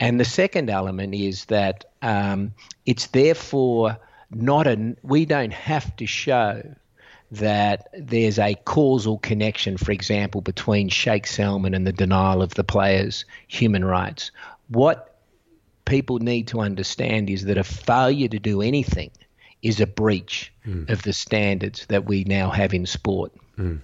And 0.00 0.18
the 0.18 0.24
second 0.24 0.70
element 0.70 1.14
is 1.14 1.44
that 1.46 1.84
um, 2.00 2.54
it's 2.86 3.08
therefore 3.08 3.98
not 4.30 4.66
a 4.66 4.96
we 5.02 5.26
don't 5.26 5.52
have 5.52 5.94
to 5.96 6.06
show 6.06 6.62
that 7.30 7.88
there's 7.98 8.38
a 8.38 8.54
causal 8.64 9.18
connection, 9.18 9.76
for 9.76 9.92
example, 9.92 10.40
between 10.40 10.88
Sheikh 10.88 11.26
Salman 11.26 11.74
and 11.74 11.86
the 11.86 11.92
denial 11.92 12.40
of 12.40 12.54
the 12.54 12.64
player's 12.64 13.24
human 13.48 13.84
rights. 13.84 14.30
What 14.68 15.15
people 15.86 16.18
need 16.18 16.46
to 16.48 16.60
understand 16.60 17.30
is 17.30 17.44
that 17.46 17.56
a 17.56 17.64
failure 17.64 18.28
to 18.28 18.38
do 18.38 18.60
anything 18.60 19.10
is 19.62 19.80
a 19.80 19.86
breach 19.86 20.52
mm. 20.66 20.88
of 20.90 21.02
the 21.02 21.12
standards 21.12 21.86
that 21.86 22.04
we 22.04 22.24
now 22.24 22.50
have 22.50 22.74
in 22.74 22.84
sport. 22.84 23.32
Mm. 23.58 23.80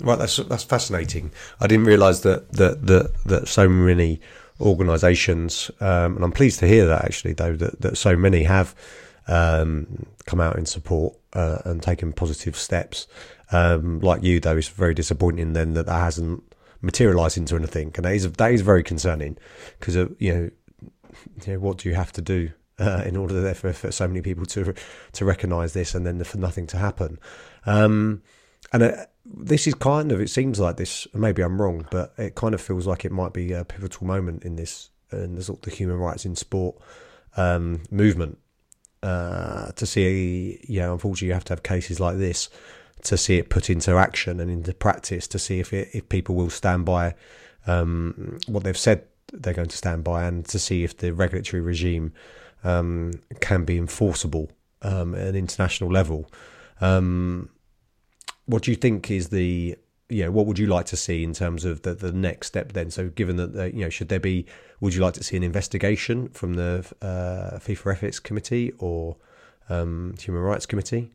Right, 0.00 0.18
that's 0.18 0.36
that's 0.36 0.64
fascinating. 0.64 1.32
I 1.60 1.66
didn't 1.66 1.84
realise 1.86 2.20
that 2.20 2.52
that 2.52 2.86
that 2.86 3.12
that 3.26 3.48
so 3.48 3.68
many 3.68 4.20
organisations, 4.60 5.70
um, 5.80 6.16
and 6.16 6.24
I'm 6.24 6.32
pleased 6.32 6.60
to 6.60 6.68
hear 6.68 6.86
that 6.86 7.04
actually, 7.04 7.34
though 7.34 7.56
that, 7.56 7.80
that 7.80 7.98
so 7.98 8.16
many 8.16 8.44
have 8.44 8.74
um, 9.28 10.06
come 10.24 10.40
out 10.40 10.56
in 10.56 10.66
support 10.66 11.14
uh, 11.34 11.58
and 11.64 11.82
taken 11.82 12.12
positive 12.12 12.56
steps. 12.56 13.06
Um, 13.50 14.00
like 14.00 14.22
you, 14.22 14.40
though, 14.40 14.56
it's 14.56 14.68
very 14.68 14.94
disappointing 14.94 15.52
then 15.52 15.74
that 15.74 15.86
that 15.86 16.00
hasn't 16.00 16.42
materialised 16.80 17.36
into 17.36 17.54
anything, 17.56 17.92
and 17.94 18.04
that 18.04 18.14
is 18.14 18.30
that 18.30 18.52
is 18.52 18.62
very 18.62 18.82
concerning 18.82 19.36
because 19.78 19.96
uh, 19.96 20.08
you 20.18 20.34
know 20.34 20.50
you 21.46 21.52
know, 21.54 21.58
what 21.58 21.78
do 21.78 21.88
you 21.88 21.94
have 21.94 22.12
to 22.12 22.22
do 22.22 22.50
uh, 22.78 23.02
in 23.04 23.16
order 23.16 23.54
for, 23.54 23.72
for 23.72 23.92
so 23.92 24.08
many 24.08 24.20
people 24.22 24.46
to 24.46 24.74
to 25.12 25.24
recognise 25.24 25.72
this 25.72 25.94
and 25.94 26.06
then 26.06 26.22
for 26.24 26.38
nothing 26.38 26.66
to 26.68 26.76
happen? 26.76 27.18
Um, 27.66 28.22
and 28.72 28.82
uh, 28.82 29.06
this 29.24 29.66
is 29.66 29.74
kind 29.74 30.12
of 30.12 30.20
it 30.20 30.30
seems 30.30 30.58
like 30.58 30.76
this. 30.76 31.06
Maybe 31.14 31.42
I'm 31.42 31.60
wrong, 31.60 31.86
but 31.90 32.14
it 32.18 32.34
kind 32.34 32.54
of 32.54 32.60
feels 32.60 32.86
like 32.86 33.04
it 33.04 33.12
might 33.12 33.32
be 33.32 33.52
a 33.52 33.64
pivotal 33.64 34.06
moment 34.06 34.44
in 34.44 34.56
this 34.56 34.90
in 35.10 35.34
the, 35.34 35.58
the 35.62 35.70
human 35.70 35.96
rights 35.96 36.24
in 36.24 36.36
sport 36.36 36.76
um, 37.36 37.82
movement. 37.90 38.38
Uh, 39.02 39.72
to 39.72 39.84
see, 39.84 40.60
you 40.68 40.78
know, 40.78 40.92
unfortunately, 40.92 41.26
you 41.26 41.34
have 41.34 41.42
to 41.42 41.52
have 41.52 41.64
cases 41.64 41.98
like 41.98 42.18
this 42.18 42.48
to 43.02 43.16
see 43.18 43.36
it 43.36 43.50
put 43.50 43.68
into 43.68 43.96
action 43.96 44.38
and 44.38 44.48
into 44.48 44.72
practice 44.72 45.26
to 45.26 45.38
see 45.38 45.58
if 45.58 45.72
it, 45.72 45.88
if 45.92 46.08
people 46.08 46.36
will 46.36 46.50
stand 46.50 46.84
by 46.84 47.14
um, 47.66 48.38
what 48.46 48.62
they've 48.62 48.78
said 48.78 49.04
they're 49.32 49.54
going 49.54 49.68
to 49.68 49.76
stand 49.76 50.04
by 50.04 50.24
and 50.24 50.44
to 50.46 50.58
see 50.58 50.84
if 50.84 50.96
the 50.96 51.12
regulatory 51.12 51.60
regime 51.60 52.12
um, 52.64 53.12
can 53.40 53.64
be 53.64 53.78
enforceable 53.78 54.50
um, 54.82 55.14
at 55.14 55.28
an 55.28 55.36
international 55.36 55.90
level. 55.90 56.30
Um, 56.80 57.48
what 58.46 58.62
do 58.62 58.70
you 58.70 58.76
think 58.76 59.10
is 59.10 59.28
the 59.28 59.76
you 60.08 60.24
know 60.24 60.30
what 60.30 60.46
would 60.46 60.58
you 60.58 60.66
like 60.66 60.86
to 60.86 60.96
see 60.96 61.22
in 61.24 61.32
terms 61.32 61.64
of 61.64 61.82
the, 61.82 61.94
the 61.94 62.12
next 62.12 62.48
step 62.48 62.72
then 62.72 62.90
so 62.90 63.08
given 63.08 63.36
that 63.36 63.54
the, 63.54 63.72
you 63.72 63.80
know 63.80 63.88
should 63.88 64.08
there 64.08 64.20
be 64.20 64.44
would 64.80 64.94
you 64.94 65.00
like 65.00 65.14
to 65.14 65.24
see 65.24 65.36
an 65.36 65.42
investigation 65.42 66.28
from 66.28 66.54
the 66.54 66.84
uh, 67.00 67.58
FIFA 67.58 67.92
ethics 67.92 68.20
committee 68.20 68.72
or 68.78 69.16
um, 69.70 70.14
human 70.20 70.42
rights 70.42 70.66
committee 70.66 71.10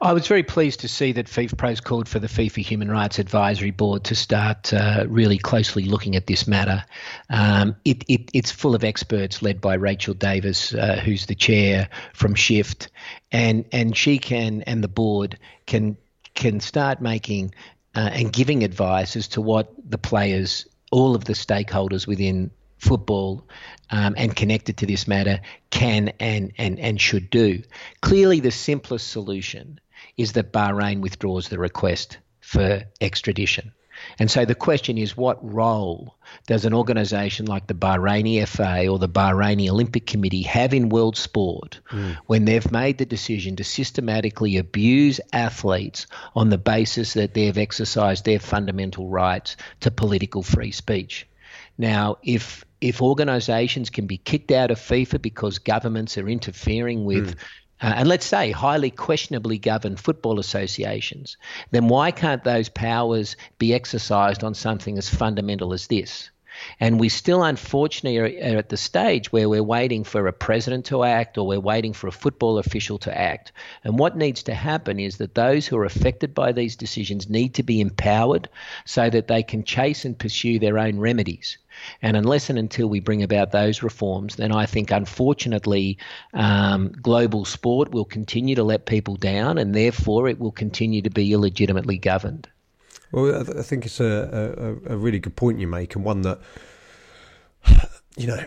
I 0.00 0.12
was 0.12 0.26
very 0.26 0.42
pleased 0.42 0.80
to 0.80 0.88
see 0.88 1.12
that 1.12 1.26
FIFPro's 1.26 1.80
called 1.80 2.08
for 2.08 2.18
the 2.18 2.26
FIFA 2.26 2.64
Human 2.64 2.90
Rights 2.90 3.18
Advisory 3.18 3.70
Board 3.70 4.04
to 4.04 4.14
start 4.14 4.72
uh, 4.72 5.04
really 5.08 5.38
closely 5.38 5.84
looking 5.84 6.16
at 6.16 6.26
this 6.26 6.48
matter. 6.48 6.84
Um, 7.30 7.76
it, 7.84 8.04
it, 8.08 8.30
it's 8.34 8.50
full 8.50 8.74
of 8.74 8.82
experts 8.82 9.42
led 9.42 9.60
by 9.60 9.74
Rachel 9.74 10.14
Davis, 10.14 10.74
uh, 10.74 11.00
who's 11.04 11.26
the 11.26 11.34
chair 11.34 11.88
from 12.14 12.34
Shift, 12.34 12.88
and 13.30 13.64
and 13.72 13.96
she 13.96 14.18
can 14.18 14.62
and 14.62 14.82
the 14.82 14.88
board 14.88 15.38
can 15.66 15.96
can 16.34 16.60
start 16.60 17.00
making 17.00 17.54
uh, 17.94 18.10
and 18.12 18.32
giving 18.32 18.64
advice 18.64 19.16
as 19.16 19.28
to 19.28 19.40
what 19.40 19.72
the 19.88 19.98
players, 19.98 20.66
all 20.90 21.14
of 21.14 21.24
the 21.24 21.34
stakeholders 21.34 22.06
within 22.06 22.50
football 22.82 23.46
um, 23.90 24.14
and 24.18 24.34
connected 24.34 24.78
to 24.78 24.86
this 24.86 25.06
matter 25.06 25.40
can 25.70 26.08
and, 26.18 26.52
and, 26.58 26.80
and 26.80 27.00
should 27.00 27.30
do. 27.30 27.62
Clearly, 28.00 28.40
the 28.40 28.50
simplest 28.50 29.08
solution 29.08 29.78
is 30.16 30.32
that 30.32 30.52
Bahrain 30.52 31.00
withdraws 31.00 31.48
the 31.48 31.60
request 31.60 32.18
for 32.40 32.82
extradition. 33.00 33.72
And 34.18 34.28
so 34.28 34.44
the 34.44 34.56
question 34.56 34.98
is 34.98 35.16
what 35.16 35.38
role 35.48 36.16
does 36.48 36.64
an 36.64 36.74
organisation 36.74 37.46
like 37.46 37.68
the 37.68 37.74
Bahraini 37.74 38.44
FA 38.48 38.88
or 38.88 38.98
the 38.98 39.08
Bahraini 39.08 39.68
Olympic 39.68 40.06
Committee 40.06 40.42
have 40.42 40.74
in 40.74 40.88
world 40.88 41.16
sport 41.16 41.78
mm. 41.90 42.16
when 42.26 42.44
they've 42.44 42.72
made 42.72 42.98
the 42.98 43.06
decision 43.06 43.54
to 43.56 43.64
systematically 43.64 44.56
abuse 44.56 45.20
athletes 45.32 46.08
on 46.34 46.48
the 46.48 46.58
basis 46.58 47.14
that 47.14 47.34
they've 47.34 47.56
exercised 47.56 48.24
their 48.24 48.40
fundamental 48.40 49.08
rights 49.08 49.56
to 49.80 49.92
political 49.92 50.42
free 50.42 50.72
speech? 50.72 51.28
Now, 51.78 52.18
if 52.24 52.64
if 52.82 53.00
organisations 53.00 53.90
can 53.90 54.06
be 54.06 54.18
kicked 54.18 54.50
out 54.50 54.72
of 54.72 54.78
FIFA 54.78 55.22
because 55.22 55.58
governments 55.60 56.18
are 56.18 56.28
interfering 56.28 57.04
with, 57.04 57.36
mm. 57.36 57.42
uh, 57.80 57.94
and 57.96 58.08
let's 58.08 58.26
say 58.26 58.50
highly 58.50 58.90
questionably 58.90 59.56
governed 59.56 60.00
football 60.00 60.40
associations, 60.40 61.36
then 61.70 61.86
why 61.86 62.10
can't 62.10 62.42
those 62.42 62.68
powers 62.68 63.36
be 63.58 63.72
exercised 63.72 64.42
on 64.42 64.52
something 64.52 64.98
as 64.98 65.08
fundamental 65.08 65.72
as 65.72 65.86
this? 65.86 66.30
And 66.80 67.00
we 67.00 67.08
still, 67.08 67.42
unfortunately, 67.44 68.18
are 68.18 68.58
at 68.58 68.68
the 68.68 68.76
stage 68.76 69.32
where 69.32 69.48
we're 69.48 69.62
waiting 69.62 70.04
for 70.04 70.26
a 70.26 70.32
president 70.32 70.84
to 70.86 71.04
act 71.04 71.38
or 71.38 71.46
we're 71.46 71.60
waiting 71.60 71.92
for 71.92 72.08
a 72.08 72.12
football 72.12 72.58
official 72.58 72.98
to 72.98 73.16
act. 73.18 73.52
And 73.84 73.98
what 73.98 74.16
needs 74.16 74.42
to 74.44 74.54
happen 74.54 74.98
is 74.98 75.16
that 75.18 75.34
those 75.34 75.66
who 75.66 75.76
are 75.78 75.84
affected 75.84 76.34
by 76.34 76.52
these 76.52 76.76
decisions 76.76 77.30
need 77.30 77.54
to 77.54 77.62
be 77.62 77.80
empowered 77.80 78.48
so 78.84 79.08
that 79.08 79.28
they 79.28 79.42
can 79.42 79.64
chase 79.64 80.04
and 80.04 80.18
pursue 80.18 80.58
their 80.58 80.78
own 80.78 80.98
remedies. 80.98 81.58
And 82.02 82.16
unless 82.16 82.50
and 82.50 82.58
until 82.58 82.88
we 82.88 83.00
bring 83.00 83.22
about 83.22 83.52
those 83.52 83.82
reforms, 83.82 84.36
then 84.36 84.52
I 84.52 84.66
think 84.66 84.90
unfortunately 84.90 85.98
um, 86.34 86.92
global 87.00 87.44
sport 87.44 87.90
will 87.90 88.04
continue 88.04 88.54
to 88.54 88.64
let 88.64 88.86
people 88.86 89.16
down 89.16 89.58
and 89.58 89.74
therefore 89.74 90.28
it 90.28 90.38
will 90.38 90.52
continue 90.52 91.02
to 91.02 91.10
be 91.10 91.32
illegitimately 91.32 91.98
governed. 91.98 92.48
Well, 93.12 93.40
I 93.58 93.62
think 93.62 93.84
it's 93.84 94.00
a, 94.00 94.78
a, 94.86 94.94
a 94.94 94.96
really 94.96 95.18
good 95.18 95.36
point 95.36 95.58
you 95.58 95.66
make, 95.66 95.94
and 95.94 96.02
one 96.02 96.22
that, 96.22 96.40
you 98.16 98.26
know, 98.26 98.42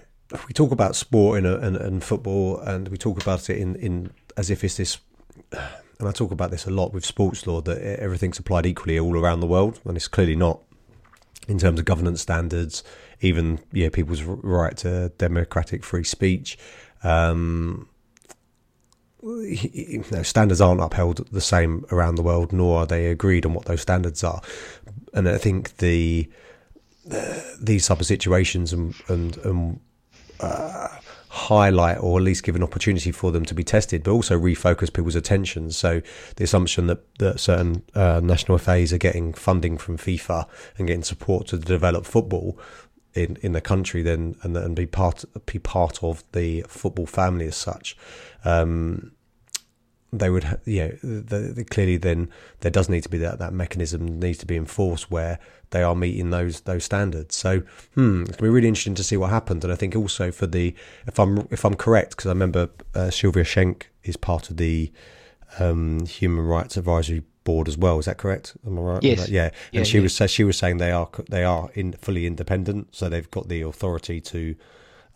we 0.48 0.54
talk 0.54 0.72
about 0.72 0.96
sport 0.96 1.38
in 1.38 1.46
a, 1.46 1.58
and, 1.58 1.78
and 1.78 2.04
football, 2.04 2.58
and 2.60 2.88
we 2.88 2.98
talk 2.98 3.22
about 3.22 3.48
it 3.48 3.60
in, 3.60 3.76
in 3.76 4.10
as 4.38 4.50
if 4.50 4.64
it's 4.64 4.78
this 4.78 4.98
and 6.00 6.10
I 6.10 6.12
talk 6.12 6.32
about 6.32 6.52
this 6.52 6.66
a 6.66 6.72
lot 6.72 6.94
with 6.94 7.06
sports 7.06 7.48
law 7.48 7.62
that 7.62 7.82
everything's 8.00 8.40
applied 8.40 8.66
equally 8.66 9.00
all 9.00 9.18
around 9.18 9.40
the 9.40 9.48
world, 9.48 9.80
and 9.86 9.96
it's 9.96 10.08
clearly 10.08 10.36
not. 10.36 10.62
In 11.48 11.58
terms 11.60 11.80
of 11.80 11.86
governance 11.86 12.22
standards, 12.22 12.84
even 13.22 13.60
yeah, 13.72 13.90
people's 13.90 14.24
right 14.24 14.76
to 14.78 15.10
democratic 15.18 15.84
free 15.84 16.04
speech. 16.04 16.58
Um, 17.04 17.88
you 19.22 20.04
know, 20.12 20.24
standards 20.24 20.62
aren't 20.62 20.82
upheld 20.82 21.28
the 21.32 21.42
same 21.42 21.86
around 21.92 22.16
the 22.16 22.22
world, 22.22 22.54
nor 22.54 22.82
are 22.82 22.86
they 22.86 23.08
agreed 23.08 23.46
on 23.46 23.54
what 23.54 23.66
those 23.66 23.82
standards 23.82 24.24
are. 24.24 24.42
And 25.14 25.28
I 25.28 25.38
think 25.38 25.78
the 25.78 26.30
these 27.60 27.88
type 27.88 28.00
of 28.00 28.06
situations 28.06 28.74
and 28.74 28.96
and, 29.08 29.38
and 29.38 29.80
uh, 30.40 30.88
highlight 31.36 31.98
or 32.00 32.18
at 32.18 32.24
least 32.24 32.44
give 32.44 32.56
an 32.56 32.64
opportunity 32.64 33.12
for 33.12 33.32
them 33.32 33.44
to 33.44 33.54
be 33.54 33.64
tested, 33.64 34.04
but 34.04 34.12
also 34.12 34.40
refocus 34.40 34.92
people's 34.92 35.16
attention. 35.16 35.70
So 35.70 36.02
the 36.38 36.46
assumption 36.46 36.88
that, 36.88 37.18
that 37.20 37.42
certain 37.42 37.84
uh, 37.94 38.22
national 38.24 38.58
FAs 38.58 38.94
are 38.94 38.98
getting 38.98 39.34
funding 39.34 39.78
from 39.78 39.98
FIFA 39.98 40.48
and 40.78 40.88
getting 40.88 41.04
support 41.04 41.48
to 41.48 41.58
develop 41.58 42.06
football 42.06 42.58
in, 43.14 43.38
in 43.42 43.52
the 43.52 43.62
country, 43.62 44.02
then 44.02 44.36
and, 44.44 44.56
and 44.56 44.76
be 44.76 44.86
part 44.86 45.26
be 45.46 45.60
part 45.60 46.04
of 46.04 46.24
the 46.32 46.66
football 46.68 47.06
family 47.06 47.48
as 47.48 47.56
such. 47.56 47.98
Um, 48.46 49.12
they 50.14 50.30
would, 50.30 50.60
you 50.66 50.80
know, 50.80 50.90
the, 51.02 51.54
the, 51.54 51.64
clearly 51.66 51.98
then 51.98 52.30
there 52.62 52.72
does 52.72 52.90
need 52.90 53.02
to 53.04 53.10
be 53.10 53.18
that, 53.18 53.40
that 53.40 53.54
mechanism 53.54 54.20
needs 54.20 54.38
to 54.40 54.46
be 54.46 54.56
enforced 54.56 55.12
where 55.12 55.40
they 55.72 55.84
are 55.84 55.96
meeting 55.96 56.30
those 56.30 56.62
those 56.62 56.84
standards. 56.84 57.36
So, 57.36 57.62
hmm, 57.96 58.24
it's 58.24 58.38
gonna 58.38 58.50
be 58.50 58.50
really 58.50 58.68
interesting 58.68 58.96
to 58.96 59.04
see 59.04 59.18
what 59.18 59.30
happens. 59.30 59.64
And 59.64 59.74
I 59.74 59.76
think 59.76 59.96
also 59.96 60.32
for 60.32 60.48
the, 60.48 60.76
if 61.08 61.20
I'm 61.20 61.48
if 61.52 61.66
I'm 61.66 61.76
correct, 61.76 62.12
because 62.12 62.28
I 62.28 62.30
remember 62.30 62.70
uh, 62.94 63.10
Sylvia 63.10 63.44
Schenk 63.44 63.92
is 64.04 64.16
part 64.16 64.50
of 64.50 64.58
the 64.58 64.92
um, 65.60 66.06
Human 66.06 66.46
Rights 66.46 66.78
Advisory 66.78 67.24
Board 67.44 67.68
as 67.68 67.78
well. 67.78 68.00
Is 68.00 68.06
that 68.06 68.18
correct? 68.18 68.56
Am 68.66 68.80
I 68.80 68.82
right? 68.82 69.04
Yes. 69.04 69.30
Yeah. 69.30 69.50
yeah. 69.72 69.80
And 69.80 69.88
she 69.88 70.00
was 70.00 70.20
she 70.32 70.44
was 70.44 70.58
saying 70.58 70.78
they 70.78 70.92
are 70.92 71.10
they 71.30 71.44
are 71.44 71.70
in 71.74 71.94
fully 71.94 72.26
independent, 72.26 72.96
so 72.96 73.10
they've 73.10 73.30
got 73.30 73.50
the 73.50 73.62
authority 73.62 74.22
to 74.22 74.56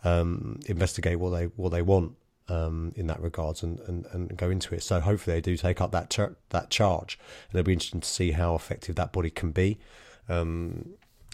um, 0.04 0.60
investigate 0.66 1.18
what 1.18 1.30
they 1.30 1.44
what 1.56 1.70
they 1.70 1.82
want 1.82 2.12
um, 2.50 2.92
in 2.96 3.06
that 3.06 3.20
regards 3.20 3.62
and, 3.62 3.78
and, 3.80 4.06
and 4.12 4.36
go 4.36 4.50
into 4.50 4.74
it. 4.74 4.82
So 4.82 5.00
hopefully 5.00 5.36
they 5.36 5.40
do 5.40 5.56
take 5.56 5.80
up 5.80 5.92
that 5.92 6.16
that 6.50 6.70
charge, 6.70 7.18
and 7.50 7.58
it'll 7.58 7.66
be 7.66 7.72
interesting 7.72 8.00
to 8.00 8.08
see 8.08 8.32
how 8.32 8.54
effective 8.54 8.96
that 8.96 9.12
body 9.12 9.30
can 9.30 9.52
be. 9.52 9.78
Um, 10.28 10.90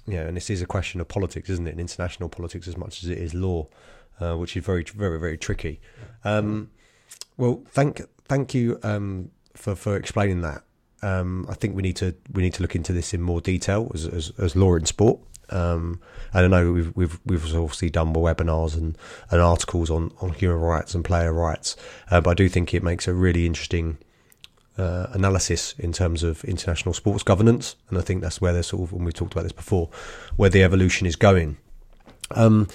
and 0.07 0.37
this 0.37 0.51
is 0.51 0.63
a 0.63 0.67
question 0.67 1.01
of 1.01 1.09
politics, 1.09 1.51
isn't 1.51 1.67
it? 1.67 1.73
In 1.73 1.81
international 1.81 2.29
politics 2.29 2.69
as 2.69 2.77
much 2.77 3.03
as 3.03 3.09
it 3.09 3.19
is 3.19 3.35
law, 3.35 3.67
uh, 4.21 4.37
which 4.37 4.57
is 4.57 4.65
very, 4.65 4.85
very, 4.85 5.19
very 5.19 5.37
tricky. 5.37 5.81
Um, 6.23 6.71
well, 7.37 7.65
thank 7.69 8.03
thank 8.27 8.55
you 8.55 8.79
um, 8.83 9.31
for 9.55 9.75
for 9.75 9.97
explaining 9.97 10.43
that. 10.43 10.63
Um, 11.03 11.47
I 11.49 11.55
think 11.55 11.75
we 11.75 11.83
need 11.83 11.97
to 11.97 12.15
we 12.33 12.43
need 12.43 12.55
to 12.55 12.63
look 12.63 12.77
into 12.77 12.93
this 12.93 13.13
in 13.15 13.23
more 13.23 13.41
detail 13.41 13.91
as 13.95 14.07
as, 14.07 14.33
as 14.39 14.55
law 14.55 14.77
in 14.77 14.87
sport. 14.87 15.21
Um, 15.51 16.01
and 16.33 16.45
I 16.45 16.49
know 16.49 16.73
we've 16.73 16.97
we've 16.97 17.21
we've 17.25 17.45
obviously 17.55 17.91
done 17.91 18.09
more 18.09 18.33
webinars 18.33 18.77
and, 18.77 18.99
and 19.31 19.41
articles 19.41 19.91
on, 19.91 20.13
on 20.21 20.33
human 20.33 20.59
rights 20.59 20.95
and 20.95 21.05
player 21.05 21.33
rights, 21.33 21.77
uh, 22.11 22.21
but 22.21 22.31
I 22.31 22.35
do 22.35 22.49
think 22.49 22.75
it 22.75 22.83
makes 22.83 23.07
a 23.07 23.15
really 23.15 23.47
interesting 23.47 23.99
uh, 24.77 25.07
analysis 25.13 25.75
in 25.79 25.93
terms 25.93 26.23
of 26.23 26.45
international 26.45 26.95
sports 26.95 27.23
governance, 27.23 27.77
and 27.89 27.99
I 27.99 28.03
think 28.03 28.23
that's 28.23 28.41
where 28.41 28.53
there's 28.53 28.67
sort 28.69 28.83
of 28.83 28.93
when 28.93 29.05
we 29.05 29.13
talked 29.13 29.33
about 29.33 29.45
this 29.45 29.53
before, 29.53 29.89
where 30.37 30.51
the 30.51 30.63
evolution 30.63 31.07
is 31.07 31.17
going. 31.17 31.57
Um, 32.33 32.69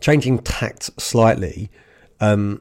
changing 0.00 0.40
tact 0.40 0.90
slightly, 1.00 1.70
um, 2.20 2.60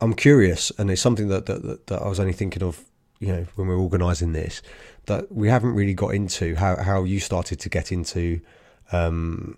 I'm 0.00 0.14
curious, 0.14 0.70
and 0.78 0.90
it's 0.90 1.00
something 1.00 1.28
that, 1.28 1.46
that 1.46 1.86
that 1.86 2.02
I 2.02 2.08
was 2.08 2.20
only 2.20 2.32
thinking 2.32 2.62
of, 2.62 2.84
you 3.18 3.28
know, 3.28 3.46
when 3.54 3.68
we 3.68 3.74
are 3.74 3.78
organising 3.78 4.32
this 4.32 4.62
that 5.06 5.30
we 5.32 5.48
haven't 5.48 5.74
really 5.74 5.94
got 5.94 6.14
into 6.14 6.54
how 6.56 6.76
how 6.76 7.04
you 7.04 7.20
started 7.20 7.60
to 7.60 7.68
get 7.68 7.92
into 7.92 8.40
um, 8.92 9.56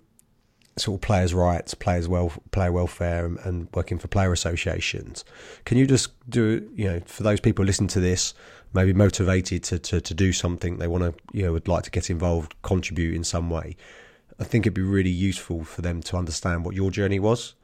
sort 0.77 0.97
of 0.97 1.01
players' 1.01 1.33
rights, 1.33 1.73
players' 1.73 2.07
well, 2.07 2.31
player 2.51 2.71
welfare, 2.71 3.25
and, 3.25 3.37
and, 3.39 3.67
working 3.73 3.97
for 3.97 4.07
player 4.07 4.31
associations. 4.31 5.25
Can 5.65 5.77
you 5.77 5.85
just 5.85 6.11
do 6.29 6.69
you 6.75 6.85
know 6.85 6.99
for 7.05 7.23
those 7.23 7.39
people 7.39 7.65
listening 7.65 7.89
to 7.89 7.99
this, 7.99 8.33
maybe 8.73 8.93
motivated 8.93 9.63
to 9.65 9.79
to, 9.79 10.01
to 10.01 10.13
do 10.13 10.31
something 10.31 10.77
they 10.77 10.87
want 10.87 11.03
to 11.03 11.13
you 11.37 11.43
know 11.43 11.53
would 11.53 11.67
like 11.67 11.83
to 11.83 11.91
get 11.91 12.09
involved, 12.09 12.55
contribute 12.61 13.15
in 13.15 13.23
some 13.23 13.49
way? 13.49 13.75
I 14.39 14.45
think 14.45 14.63
it'd 14.65 14.73
be 14.73 14.81
really 14.81 15.09
useful 15.09 15.65
for 15.65 15.81
them 15.81 16.01
to 16.03 16.15
understand 16.15 16.63
what 16.63 16.73
your 16.73 16.91
journey 16.91 17.19
was. 17.19 17.55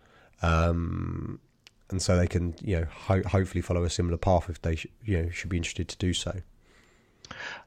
Um, 0.41 1.39
and 1.89 2.01
so 2.01 2.17
they 2.17 2.27
can, 2.27 2.55
you 2.61 2.79
know, 2.79 2.85
ho- 2.89 3.23
hopefully 3.27 3.61
follow 3.61 3.83
a 3.83 3.89
similar 3.89 4.17
path 4.17 4.49
if 4.49 4.61
they, 4.61 4.75
sh- 4.75 4.87
you 5.03 5.21
know, 5.21 5.29
should 5.29 5.49
be 5.49 5.57
interested 5.57 5.87
to 5.89 5.97
do 5.97 6.13
so. 6.13 6.41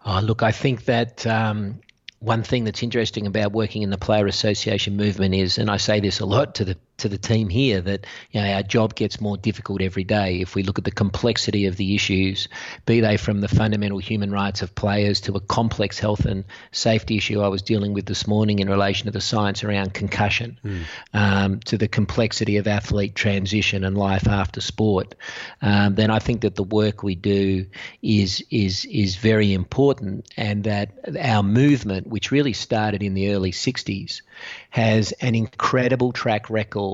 Oh, 0.05 0.21
look, 0.21 0.43
I 0.43 0.53
think 0.53 0.85
that 0.87 1.27
um, 1.27 1.81
one 2.21 2.43
thing 2.43 2.65
that's 2.65 2.83
interesting 2.83 3.27
about 3.27 3.53
working 3.53 3.83
in 3.83 3.91
the 3.91 3.99
player 3.99 4.27
association 4.27 4.97
movement 4.97 5.35
is, 5.35 5.59
and 5.59 5.71
I 5.71 5.77
say 5.77 6.01
this 6.01 6.21
a 6.21 6.27
lot 6.27 6.55
to 6.57 6.65
the 6.65 6.77
to 6.99 7.09
the 7.09 7.19
team 7.19 7.49
here 7.49 7.81
that 7.81 8.07
you 8.33 8.41
know, 8.41 8.53
our 8.53 8.63
job 8.63 8.95
gets 8.95 9.21
more 9.21 9.37
difficult 9.37 9.81
every 9.81 10.05
day 10.05 10.41
if 10.41 10.55
we 10.55 10.63
look 10.63 10.79
at 10.79 10.85
the 10.85 10.91
complexity 10.91 11.67
of 11.67 11.77
the 11.77 11.95
issues, 11.95 12.49
be 12.87 13.01
they 13.01 13.17
from 13.17 13.41
the 13.41 13.49
fundamental 13.49 13.99
human 13.99 14.31
rights 14.31 14.63
of 14.63 14.75
players 14.75 15.21
to 15.23 15.33
a 15.35 15.41
complex 15.41 15.99
health 15.99 16.25
and 16.25 16.45
safety 16.73 17.17
issue 17.17 17.41
I 17.41 17.49
was 17.49 17.63
dealing 17.63 17.95
with 17.95 18.07
this 18.07 18.27
morning 18.27 18.59
in 18.59 18.69
relation 18.69 19.07
to 19.07 19.13
the 19.13 19.21
science 19.21 19.63
around 19.65 19.95
concussion, 19.95 20.59
mm. 20.65 20.83
um, 21.15 21.61
to 21.61 21.79
the 21.79 21.89
complexity 21.89 22.57
of 22.57 22.67
athlete 22.67 23.15
transition 23.15 23.85
and 23.85 23.97
life 23.97 24.27
after 24.27 24.61
sport. 24.61 25.15
Um, 25.63 25.95
then 25.95 26.11
I 26.11 26.19
think 26.19 26.43
that 26.43 26.57
the 26.57 26.65
work 26.65 27.03
we 27.03 27.15
do 27.15 27.67
is 28.03 28.45
is 28.51 28.85
is 28.87 29.17
very 29.17 29.53
important, 29.53 30.29
and 30.37 30.65
that 30.65 30.93
our 31.21 31.43
movement, 31.43 32.09
which 32.09 32.33
really 32.33 32.53
started 32.53 33.03
in 33.03 33.15
the 33.15 33.33
early 33.35 33.53
'60s, 33.53 34.23
has 34.71 35.13
an 35.13 35.35
incredible 35.35 36.13
track 36.13 36.51
record 36.51 36.88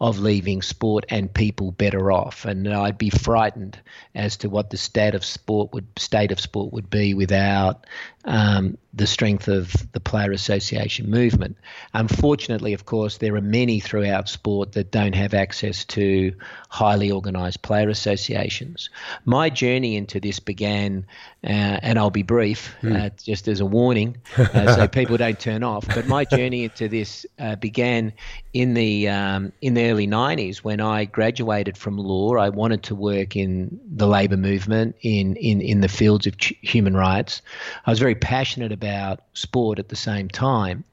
of 0.00 0.18
leaving 0.18 0.62
sport 0.62 1.04
and 1.08 1.32
people 1.32 1.70
better 1.70 2.10
off. 2.10 2.44
And 2.44 2.68
I'd 2.68 2.98
be 2.98 3.10
frightened 3.10 3.78
as 4.14 4.38
to 4.38 4.48
what 4.48 4.70
the 4.70 4.76
state 4.76 5.14
of 5.14 5.24
sport 5.24 5.72
would 5.72 5.86
state 5.98 6.32
of 6.32 6.40
sport 6.40 6.72
would 6.72 6.90
be 6.90 7.14
without 7.14 7.86
um, 8.24 8.78
the 8.96 9.06
strength 9.06 9.48
of 9.48 9.72
the 9.92 10.00
player 10.00 10.30
association 10.30 11.10
movement. 11.10 11.56
Unfortunately, 11.94 12.72
of 12.72 12.86
course, 12.86 13.18
there 13.18 13.34
are 13.34 13.40
many 13.40 13.80
throughout 13.80 14.28
sport 14.28 14.72
that 14.72 14.92
don't 14.92 15.14
have 15.14 15.34
access 15.34 15.84
to 15.84 16.32
highly 16.68 17.10
organised 17.10 17.62
player 17.62 17.88
associations. 17.88 18.90
My 19.24 19.50
journey 19.50 19.96
into 19.96 20.20
this 20.20 20.38
began, 20.38 21.06
uh, 21.42 21.78
and 21.82 21.98
I'll 21.98 22.10
be 22.10 22.22
brief, 22.22 22.74
mm. 22.82 23.06
uh, 23.06 23.10
just 23.22 23.48
as 23.48 23.60
a 23.60 23.66
warning, 23.66 24.16
uh, 24.36 24.74
so 24.74 24.88
people 25.00 25.16
don't 25.16 25.38
turn 25.38 25.64
off. 25.64 25.86
But 25.88 26.06
my 26.06 26.24
journey 26.24 26.64
into 26.64 26.88
this 26.88 27.26
uh, 27.38 27.56
began 27.56 28.12
in 28.52 28.74
the 28.74 29.08
um, 29.08 29.52
in 29.60 29.74
the 29.74 29.90
early 29.90 30.06
'90s 30.06 30.58
when 30.58 30.80
I 30.80 31.04
graduated 31.04 31.76
from 31.76 31.98
law. 31.98 32.36
I 32.36 32.48
wanted 32.48 32.84
to 32.84 32.94
work 32.94 33.36
in 33.36 33.80
the 33.94 34.06
labour 34.06 34.36
movement 34.36 34.94
in 35.02 35.36
in 35.36 35.60
in 35.60 35.80
the 35.80 35.88
fields 35.88 36.26
of 36.26 36.38
ch- 36.38 36.54
human 36.62 36.96
rights. 36.96 37.42
I 37.86 37.90
was 37.90 37.98
very 37.98 38.13
passionate 38.14 38.72
about 38.72 39.20
sport 39.34 39.78
at 39.78 39.88
the 39.88 39.96
same 39.96 40.28
time. 40.28 40.84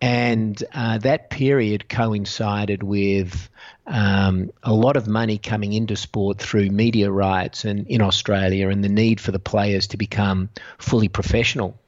And 0.00 0.62
uh, 0.72 0.98
that 0.98 1.28
period 1.28 1.88
coincided 1.88 2.82
with 2.82 3.48
um, 3.88 4.52
a 4.62 4.72
lot 4.72 4.96
of 4.96 5.08
money 5.08 5.38
coming 5.38 5.72
into 5.72 5.96
sport 5.96 6.38
through 6.38 6.68
media 6.68 7.10
rights 7.10 7.64
and 7.64 7.86
in 7.86 8.02
Australia 8.02 8.68
and 8.68 8.84
the 8.84 8.88
need 8.88 9.20
for 9.20 9.32
the 9.32 9.38
players 9.38 9.88
to 9.88 9.96
become 9.96 10.50
fully 10.78 11.08
professional. 11.08 11.78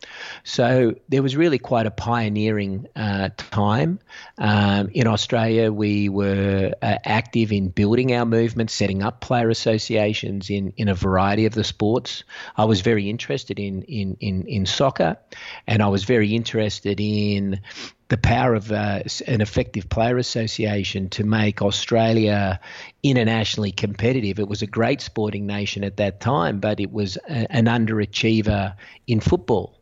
So 0.42 0.94
there 1.08 1.22
was 1.22 1.36
really 1.36 1.58
quite 1.58 1.86
a 1.86 1.90
pioneering 1.90 2.86
uh, 2.96 3.30
time. 3.36 4.00
Um, 4.38 4.88
in 4.94 5.06
Australia, 5.06 5.70
we 5.70 6.08
were 6.08 6.72
uh, 6.80 6.96
active 7.04 7.52
in 7.52 7.68
building 7.68 8.14
our 8.14 8.24
movement, 8.24 8.70
setting 8.70 9.02
up 9.02 9.20
player 9.20 9.50
associations 9.50 10.48
in, 10.48 10.72
in 10.76 10.88
a 10.88 10.94
variety 10.94 11.44
of 11.46 11.52
the 11.52 11.64
sports. 11.64 12.24
I 12.56 12.64
was 12.64 12.80
very 12.80 13.10
interested 13.10 13.60
in, 13.60 13.82
in, 13.82 14.16
in, 14.20 14.46
in 14.46 14.66
soccer 14.66 15.18
and 15.66 15.82
I 15.82 15.88
was 15.88 16.04
very 16.04 16.34
interested 16.34 16.98
in 16.98 17.49
the 18.08 18.16
power 18.16 18.54
of 18.54 18.72
uh, 18.72 19.02
an 19.26 19.40
effective 19.40 19.88
player 19.88 20.18
association 20.18 21.08
to 21.10 21.24
make 21.24 21.62
Australia 21.62 22.60
internationally 23.02 23.72
competitive. 23.72 24.38
It 24.38 24.48
was 24.48 24.62
a 24.62 24.66
great 24.66 25.00
sporting 25.00 25.46
nation 25.46 25.84
at 25.84 25.96
that 25.98 26.20
time, 26.20 26.60
but 26.60 26.80
it 26.80 26.92
was 26.92 27.16
a, 27.28 27.50
an 27.52 27.66
underachiever 27.66 28.74
in 29.06 29.20
football. 29.20 29.78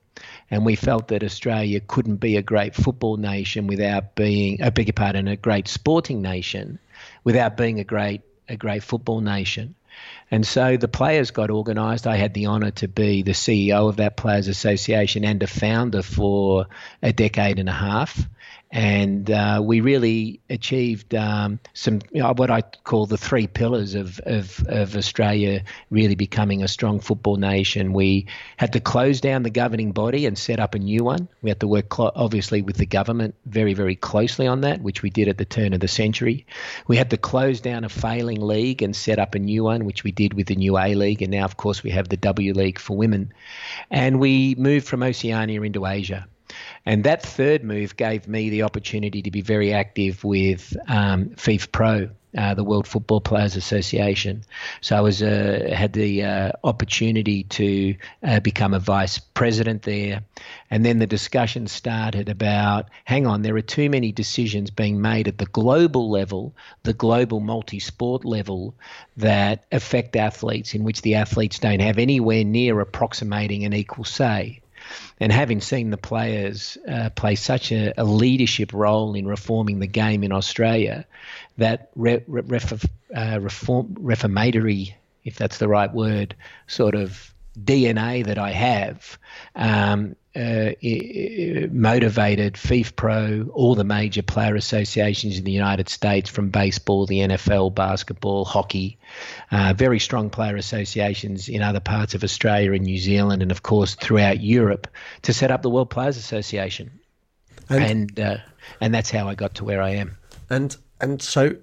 And 0.51 0.65
we 0.65 0.77
felt 0.77 1.09
that 1.09 1.23
Australia 1.23 1.81
couldn't 1.81 2.17
be 2.17 2.37
a 2.37 2.43
great 2.43 2.75
football 2.75 3.17
nation 3.17 3.67
without 3.67 4.15
being, 4.15 4.63
I 4.63 4.71
beg 4.71 4.87
your 4.87 4.95
pardon, 4.95 5.29
a 5.29 5.37
great 5.37 5.69
sporting 5.69 6.23
nation 6.23 6.79
without 7.25 7.57
being 7.57 7.81
a 7.81 7.85
great 7.85 8.23
a 8.49 8.57
great 8.57 8.83
football 8.83 9.21
nation. 9.21 9.75
And 10.31 10.47
so 10.47 10.77
the 10.77 10.89
players 10.89 11.31
got 11.31 11.51
organised. 11.51 12.07
I 12.07 12.17
had 12.17 12.35
the 12.35 12.49
honour 12.49 12.71
to 12.73 12.89
be 12.89 13.23
the 13.23 13.33
CEO 13.33 13.89
of 13.89 13.97
that 13.97 14.17
Players 14.17 14.49
Association 14.49 15.25
and 15.25 15.43
a 15.43 15.47
founder 15.47 16.03
for 16.03 16.67
a 17.03 17.13
decade 17.13 17.59
and 17.59 17.69
a 17.69 17.73
half. 17.73 18.29
And 18.71 19.31
uh, 19.31 19.61
we 19.65 19.81
really 19.81 20.41
achieved 20.51 21.15
um, 21.15 21.59
some 21.73 22.01
you 22.13 22.23
know, 22.23 22.35
what 22.37 22.51
I 22.51 22.61
call 22.61 23.07
the 23.07 23.17
three 23.17 23.47
pillars 23.47 23.95
of, 23.95 24.21
of, 24.21 24.63
of 24.69 24.95
Australia 24.95 25.65
really 25.91 26.15
becoming 26.15 26.63
a 26.63 26.69
strong 26.69 27.01
football 27.01 27.37
nation. 27.37 27.95
We 27.95 28.27
had 28.59 28.75
to 28.75 28.81
close 28.81 29.21
down 29.23 29.43
the 29.43 29.51
governing 29.51 29.93
body 29.93 30.27
and 30.27 30.37
set 30.37 30.61
up 30.61 30.75
a 30.75 30.79
new 30.79 31.03
one. 31.03 31.29
We 31.41 31.49
had 31.49 31.61
to 31.61 31.67
work 31.67 31.89
clo- 31.89 32.13
obviously 32.15 32.61
with 32.61 32.77
the 32.77 32.87
government 32.87 33.35
very 33.47 33.73
very 33.73 33.97
closely 33.97 34.47
on 34.47 34.61
that, 34.63 34.83
which 34.83 35.03
we 35.03 35.11
did 35.11 35.29
at 35.29 35.39
the 35.39 35.45
turn 35.47 35.73
of 35.73 35.81
the 35.81 35.89
century. 35.89 36.47
We 36.87 36.97
had 36.97 37.11
to 37.11 37.17
close 37.17 37.61
down 37.61 37.85
a 37.85 37.89
failing 37.89 38.41
league 38.41 38.83
and 38.83 38.95
set 38.95 39.19
up 39.19 39.35
a 39.35 39.39
new 39.39 39.65
one, 39.65 39.87
which 39.87 40.05
we 40.05 40.13
did 40.13 40.35
with 40.35 40.47
the 40.47 40.57
new 40.57 40.77
A 40.79 40.95
League, 40.95 41.23
and 41.23 41.31
now 41.31 41.45
of 41.45 41.57
course 41.57 41.83
we 41.83 41.91
have 41.91 42.09
the 42.09 42.17
W 42.19 42.53
League 42.53 42.79
for 42.79 42.97
women, 42.97 43.33
and 43.91 44.21
we 44.21 44.55
moved 44.57 44.87
from 44.87 45.03
Oceania 45.03 45.63
into 45.63 45.87
Asia. 45.87 46.27
And 46.87 47.05
that 47.05 47.23
third 47.23 47.65
move 47.65 47.97
gave 47.97 48.29
me 48.29 48.51
the 48.51 48.63
opportunity 48.63 49.23
to 49.23 49.31
be 49.31 49.43
very 49.43 49.73
active 49.73 50.25
with 50.25 50.77
um, 50.89 51.31
FIFPro, 51.31 52.11
uh, 52.37 52.55
the 52.55 52.65
World 52.65 52.87
Football 52.87 53.21
Players 53.21 53.57
Association. 53.57 54.43
So 54.81 54.97
I 54.97 55.01
was 55.01 55.23
uh, 55.23 55.71
had 55.75 55.93
the 55.93 56.25
uh, 56.25 56.53
opportunity 56.63 57.45
to 57.45 57.95
uh, 58.23 58.41
become 58.41 58.75
a 58.75 58.79
vice 58.79 59.19
president 59.19 59.83
there, 59.83 60.23
and 60.71 60.85
then 60.85 60.99
the 60.99 61.07
discussion 61.07 61.67
started 61.67 62.29
about, 62.29 62.91
hang 63.05 63.27
on, 63.27 63.43
there 63.43 63.57
are 63.57 63.63
too 63.63 63.89
many 63.89 64.13
decisions 64.13 64.71
being 64.71 65.01
made 65.01 65.27
at 65.27 65.39
the 65.39 65.47
global 65.47 66.11
level, 66.11 66.55
the 66.83 66.93
global 66.93 67.41
multi-sport 67.41 68.25
level, 68.25 68.75
that 69.17 69.65
affect 69.73 70.17
athletes, 70.17 70.75
in 70.75 70.85
which 70.85 71.03
the 71.03 71.15
athletes 71.15 71.59
don't 71.59 71.81
have 71.81 71.99
anywhere 71.99 72.45
near 72.45 72.81
approximating 72.81 73.65
an 73.65 73.73
equal 73.73 74.05
say. 74.05 74.61
And 75.21 75.33
having 75.33 75.61
seen 75.61 75.91
the 75.91 75.97
players 75.97 76.79
uh, 76.89 77.11
play 77.11 77.35
such 77.35 77.73
a, 77.73 77.93
a, 78.01 78.05
leadership 78.05 78.73
role 78.73 79.15
in 79.15 79.27
reforming 79.27 79.79
the 79.79 79.87
game 79.87 80.25
in 80.25 80.33
Australia, 80.33 81.07
that 81.57 81.91
re, 81.97 82.23
ref, 82.27 82.85
uh, 83.15 83.39
reform, 83.41 83.97
reformatory, 83.99 84.97
if 85.25 85.37
that's 85.37 85.59
the 85.59 85.69
right 85.69 85.93
word, 85.93 86.35
sort 86.67 86.95
of 86.95 87.35
DNA 87.65 88.25
that 88.25 88.39
I 88.39 88.51
have 88.51 89.19
um, 89.55 90.17
uh, 90.37 90.73
motivated 91.73 92.55
FIFPro, 92.55 93.49
all 93.53 93.75
the 93.75 93.85
major 93.85 94.23
player 94.23 94.55
associations 94.55 95.39
in 95.39 95.45
the 95.45 95.53
United 95.53 95.89
States, 95.89 96.31
from 96.31 96.51
baseball, 96.51 97.07
the 97.07 97.21
NFL, 97.21 97.75
basketball, 97.75 98.45
hockey, 98.45 98.99
uh, 99.51 99.75
very 99.77 99.99
strong 99.99 100.31
player 100.31 100.57
associations 100.57 101.49
in 101.49 101.63
other 101.63 101.81
parts 101.81 102.15
of 102.15 102.23
Australia 102.23 102.73
and 102.73 102.85
New 102.85 102.99
Zealand, 102.99 103.43
and 103.43 103.51
of 103.51 103.63
course 103.63 103.95
throughout 103.95 104.41
Europe, 104.41 104.87
to 105.23 105.33
set 105.33 105.51
up 105.51 105.63
the 105.63 105.71
World 105.71 105.91
Players 105.91 106.17
Association, 106.17 106.91
and 107.69 107.83
and, 107.83 108.21
uh, 108.21 108.37
and 108.81 108.95
that's 108.95 109.11
how 109.11 109.29
I 109.29 109.35
got 109.35 109.55
to 109.57 109.65
where 109.65 109.83
I 109.83 109.91
am. 109.91 110.17
And 110.51 110.77
and 111.01 111.21
so, 111.21 111.57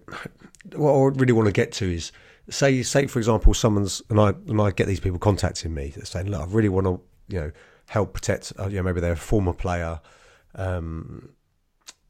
what 0.76 0.92
I 0.92 1.04
really 1.16 1.34
want 1.34 1.48
to 1.48 1.54
get 1.54 1.72
to 1.74 1.92
is 1.92 2.12
say 2.50 2.84
say 2.84 3.08
for 3.08 3.20
example 3.20 3.54
someone's 3.54 4.02
and 4.10 4.20
I 4.20 4.30
and 4.30 4.62
I 4.62 4.72
get 4.72 4.88
these 4.88 5.00
people 5.00 5.20
contacting 5.20 5.74
me 5.74 5.94
saying 6.04 6.30
look 6.30 6.42
I 6.42 6.46
really 6.46 6.70
want 6.70 6.86
to 6.86 7.02
you 7.28 7.42
know 7.42 7.52
help 7.88 8.14
protect 8.14 8.54
uh, 8.60 8.68
you 8.68 8.78
know 8.78 8.84
maybe 8.84 9.02
they're 9.02 9.14
a 9.14 9.18
former 9.18 9.54
player 9.54 10.00
um, 10.56 11.30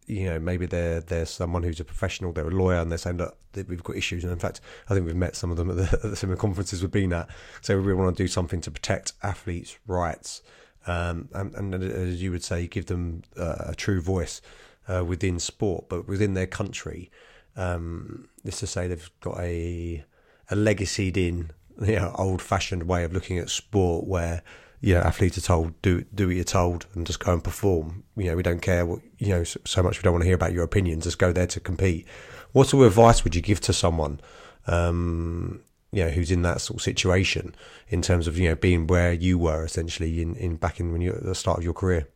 you 0.07 0.25
know 0.25 0.39
maybe 0.39 0.65
they're 0.65 0.99
they're 0.99 1.25
someone 1.25 1.63
who's 1.63 1.79
a 1.79 1.85
professional 1.85 2.31
they're 2.31 2.47
a 2.47 2.51
lawyer 2.51 2.79
and 2.79 2.91
they're 2.91 2.97
saying 2.97 3.17
that 3.17 3.33
we've 3.67 3.83
got 3.83 3.95
issues 3.95 4.23
and 4.23 4.33
in 4.33 4.39
fact 4.39 4.59
I 4.89 4.93
think 4.93 5.05
we've 5.05 5.15
met 5.15 5.35
some 5.35 5.51
of 5.51 5.57
them 5.57 5.69
at 5.69 5.77
the, 5.77 5.83
at 5.93 6.01
the 6.01 6.15
similar 6.15 6.37
conferences 6.37 6.81
we've 6.81 6.91
been 6.91 7.13
at. 7.13 7.29
So 7.61 7.77
we 7.77 7.83
really 7.83 8.01
want 8.01 8.15
to 8.15 8.23
do 8.23 8.27
something 8.27 8.61
to 8.61 8.71
protect 8.71 9.13
athletes 9.23 9.77
rights 9.87 10.41
um, 10.87 11.29
and, 11.33 11.55
and, 11.55 11.83
as 11.83 12.21
you 12.21 12.31
would 12.31 12.43
say 12.43 12.67
give 12.67 12.85
them 12.85 13.23
uh, 13.37 13.55
a 13.67 13.75
true 13.75 14.01
voice 14.01 14.41
uh, 14.87 15.03
within 15.03 15.39
sport 15.39 15.85
but 15.89 16.07
within 16.07 16.33
their 16.33 16.47
country. 16.47 17.09
Um, 17.55 18.27
this 18.43 18.59
to 18.59 18.67
say 18.67 18.87
they've 18.87 19.09
got 19.21 19.39
a 19.39 20.03
a 20.49 20.55
legacied 20.55 21.17
in 21.17 21.51
you 21.81 21.95
know, 21.95 22.13
old 22.17 22.41
fashioned 22.41 22.83
way 22.83 23.03
of 23.03 23.13
looking 23.13 23.37
at 23.37 23.49
sport 23.49 24.05
where 24.05 24.41
you 24.81 24.93
know 24.93 25.01
athletes 25.01 25.37
are 25.37 25.41
told 25.41 25.81
do 25.81 26.03
do 26.13 26.27
what 26.27 26.35
you're 26.35 26.45
told 26.45 26.85
and 26.93 27.07
just 27.07 27.19
go 27.19 27.33
and 27.33 27.43
perform. 27.43 28.03
You 28.15 28.25
know 28.25 28.35
we 28.35 28.43
don't 28.43 28.61
care 28.61 28.85
what 28.85 28.99
you 29.17 29.29
know 29.29 29.43
so, 29.43 29.83
much. 29.83 29.97
We 29.97 30.03
don't 30.03 30.13
want 30.13 30.23
to 30.23 30.27
hear 30.27 30.35
about 30.35 30.53
your 30.53 30.63
opinions. 30.63 31.05
Just 31.05 31.19
go 31.19 31.31
there 31.31 31.47
to 31.47 31.59
compete. 31.59 32.07
What 32.51 32.67
sort 32.67 32.85
of 32.85 32.91
advice 32.91 33.23
would 33.23 33.35
you 33.35 33.41
give 33.41 33.59
to 33.61 33.73
someone? 33.73 34.19
Um, 34.67 35.61
you 35.91 36.03
know, 36.03 36.09
who's 36.09 36.31
in 36.31 36.41
that 36.41 36.59
sort 36.59 36.79
of 36.79 36.83
situation 36.83 37.55
in 37.87 38.01
terms 38.01 38.27
of 38.27 38.37
you 38.37 38.49
know 38.49 38.55
being 38.55 38.85
where 38.87 39.13
you 39.13 39.37
were 39.37 39.63
essentially 39.63 40.21
in, 40.21 40.35
in 40.35 40.55
back 40.57 40.79
in 40.79 40.91
when 40.91 41.01
you 41.01 41.13
at 41.13 41.23
the 41.23 41.35
start 41.35 41.59
of 41.59 41.63
your 41.63 41.73
career. 41.73 42.07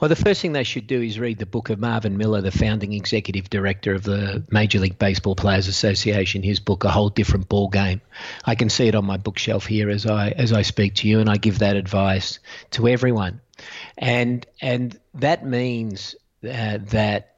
Well, 0.00 0.08
the 0.08 0.16
first 0.16 0.40
thing 0.40 0.52
they 0.52 0.64
should 0.64 0.86
do 0.86 1.02
is 1.02 1.18
read 1.18 1.38
the 1.38 1.46
book 1.46 1.70
of 1.70 1.78
Marvin 1.78 2.16
Miller, 2.16 2.40
the 2.40 2.52
founding 2.52 2.92
executive 2.92 3.50
director 3.50 3.94
of 3.94 4.04
the 4.04 4.44
Major 4.50 4.78
League 4.78 4.98
Baseball 4.98 5.34
Players 5.34 5.66
Association. 5.66 6.42
His 6.42 6.60
book, 6.60 6.84
A 6.84 6.88
Whole 6.88 7.08
Different 7.08 7.48
Ball 7.48 7.68
Game. 7.68 8.00
I 8.44 8.54
can 8.54 8.70
see 8.70 8.86
it 8.86 8.94
on 8.94 9.04
my 9.04 9.16
bookshelf 9.16 9.66
here 9.66 9.90
as 9.90 10.06
I 10.06 10.30
as 10.30 10.52
I 10.52 10.62
speak 10.62 10.94
to 10.96 11.08
you, 11.08 11.20
and 11.20 11.28
I 11.28 11.36
give 11.36 11.58
that 11.60 11.76
advice 11.76 12.38
to 12.72 12.86
everyone. 12.86 13.40
And 13.98 14.46
and 14.60 14.98
that 15.14 15.44
means 15.44 16.14
uh, 16.44 16.78
that 16.90 17.36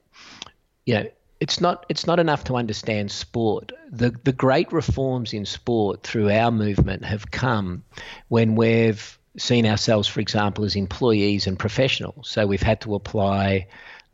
you 0.84 0.94
know 0.94 1.06
it's 1.40 1.60
not 1.60 1.86
it's 1.88 2.06
not 2.06 2.18
enough 2.18 2.44
to 2.44 2.56
understand 2.56 3.10
sport. 3.10 3.72
The 3.90 4.14
the 4.24 4.32
great 4.32 4.72
reforms 4.72 5.32
in 5.32 5.46
sport 5.46 6.02
through 6.02 6.30
our 6.30 6.50
movement 6.50 7.04
have 7.04 7.30
come 7.30 7.84
when 8.28 8.54
we've 8.54 9.17
seen 9.36 9.66
ourselves, 9.66 10.08
for 10.08 10.20
example, 10.20 10.64
as 10.64 10.76
employees 10.76 11.46
and 11.46 11.58
professionals. 11.58 12.28
So 12.28 12.46
we've 12.46 12.62
had 12.62 12.80
to 12.82 12.94
apply 12.94 13.66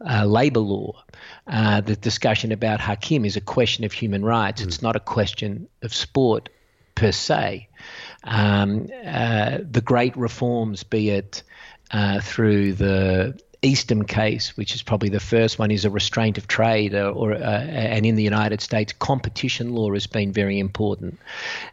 uh, 0.04 0.24
labour 0.24 0.60
law. 0.60 1.02
Uh, 1.46 1.80
the 1.80 1.96
discussion 1.96 2.52
about 2.52 2.80
Hakim 2.80 3.24
is 3.24 3.36
a 3.36 3.40
question 3.40 3.84
of 3.84 3.92
human 3.92 4.24
rights. 4.24 4.62
Mm. 4.62 4.66
It's 4.66 4.82
not 4.82 4.96
a 4.96 5.00
question 5.00 5.68
of 5.82 5.94
sport 5.94 6.48
per 6.94 7.12
se. 7.12 7.68
Um, 8.24 8.88
uh, 9.06 9.58
the 9.70 9.80
great 9.80 10.16
reforms, 10.16 10.82
be 10.82 11.10
it 11.10 11.42
uh, 11.90 12.20
through 12.20 12.74
the 12.74 13.38
Eastham 13.62 14.04
case, 14.04 14.56
which 14.56 14.74
is 14.74 14.82
probably 14.82 15.08
the 15.08 15.20
first 15.20 15.58
one, 15.58 15.70
is 15.70 15.84
a 15.84 15.90
restraint 15.90 16.38
of 16.38 16.46
trade, 16.46 16.94
or, 16.94 17.10
or 17.10 17.32
uh, 17.32 17.38
and 17.38 18.04
in 18.04 18.14
the 18.14 18.22
United 18.22 18.60
States, 18.60 18.92
competition 18.92 19.74
law 19.74 19.92
has 19.92 20.06
been 20.06 20.32
very 20.32 20.58
important. 20.58 21.18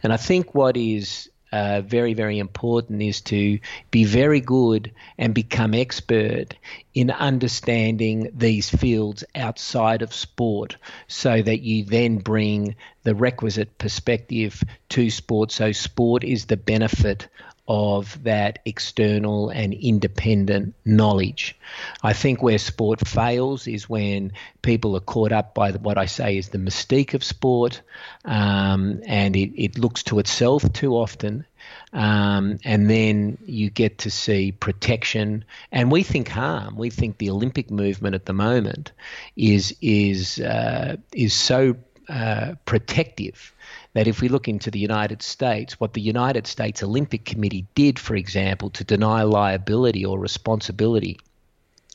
And 0.04 0.14
I 0.14 0.18
think 0.18 0.56
what 0.56 0.78
is 0.78 1.30
uh, 1.52 1.82
very, 1.82 2.14
very 2.14 2.40
important 2.40 3.02
is 3.02 3.22
to 3.22 3.60
be 3.92 4.06
very 4.06 4.40
good 4.40 4.92
and 5.18 5.34
become 5.34 5.74
expert 5.74 6.56
in 6.94 7.12
understanding 7.12 8.30
these 8.34 8.70
fields 8.70 9.24
outside 9.36 10.02
of 10.02 10.14
sport 10.14 10.78
so 11.08 11.42
that 11.42 11.62
you 11.62 11.84
then 11.84 12.18
bring 12.18 12.76
the 13.04 13.16
requisite 13.16 13.78
perspective 13.78 14.64
to 14.90 15.10
sport. 15.10 15.52
So, 15.52 15.72
sport 15.72 16.24
is 16.24 16.46
the 16.46 16.58
benefit 16.58 17.28
of 17.68 18.22
that 18.24 18.60
external 18.66 19.50
and 19.50 19.74
independent 19.74 20.74
knowledge. 20.84 21.56
I 22.04 22.14
think 22.14 22.42
where 22.42 22.58
sport 22.58 23.08
fails 23.08 23.68
is 23.68 23.88
when 23.88 24.34
people 24.62 24.96
are 24.96 25.02
caught 25.02 25.32
up 25.32 25.54
by 25.54 25.72
what 25.72 25.98
I 25.98 26.06
say 26.06 26.38
is 26.38 26.50
the 26.50 26.58
mystique 26.58 27.14
of 27.14 27.24
sport 27.24 27.82
um, 28.26 29.02
and 29.06 29.36
it, 29.36 29.52
it 29.56 29.78
looks 29.78 30.04
to 30.04 30.20
itself 30.20 30.72
too 30.74 30.96
often. 30.96 31.46
Um, 31.94 32.60
and 32.64 32.90
then 32.90 33.38
you 33.46 33.70
get 33.70 34.00
to 34.00 34.12
see 34.12 34.52
protection, 34.52 35.46
and 35.72 35.92
we 35.92 36.04
think 36.04 36.28
harm. 36.28 36.76
We 36.76 36.90
think 36.90 37.18
the 37.18 37.30
Olympic 37.30 37.70
movement 37.70 38.16
at 38.16 38.26
the 38.26 38.34
moment 38.34 38.94
is 39.36 39.76
is 39.82 40.40
uh, 40.40 40.98
is 41.14 41.34
so 41.34 41.76
uh, 42.10 42.56
protective 42.66 43.54
that 43.94 44.08
if 44.08 44.22
we 44.22 44.30
look 44.30 44.48
into 44.48 44.72
the 44.72 44.80
United 44.80 45.22
States, 45.22 45.80
what 45.80 45.94
the 45.94 46.02
United 46.02 46.48
States 46.48 46.82
Olympic 46.82 47.26
Committee 47.26 47.66
did, 47.76 48.00
for 48.00 48.16
example, 48.16 48.70
to 48.72 48.84
deny 48.84 49.24
liability 49.24 50.06
or 50.06 50.20
responsibility 50.20 51.20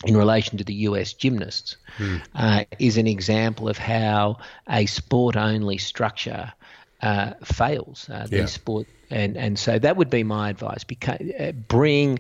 in 0.04 0.16
relation 0.16 0.58
to 0.58 0.64
the 0.64 0.74
US 0.74 1.14
gymnasts, 1.14 1.76
hmm. 1.96 2.16
uh, 2.34 2.64
is 2.78 2.98
an 2.98 3.06
example 3.06 3.68
of 3.68 3.78
how 3.78 4.38
a 4.68 4.84
sport 4.86 5.36
only 5.36 5.78
structure 5.78 6.52
uh, 7.00 7.32
fails. 7.42 8.08
Uh, 8.10 8.26
yeah. 8.30 8.44
sport, 8.44 8.86
and, 9.10 9.36
and 9.36 9.58
so 9.58 9.78
that 9.78 9.96
would 9.96 10.10
be 10.10 10.22
my 10.22 10.50
advice. 10.50 10.84
Beca- 10.84 11.48
uh, 11.48 11.52
bring 11.52 12.18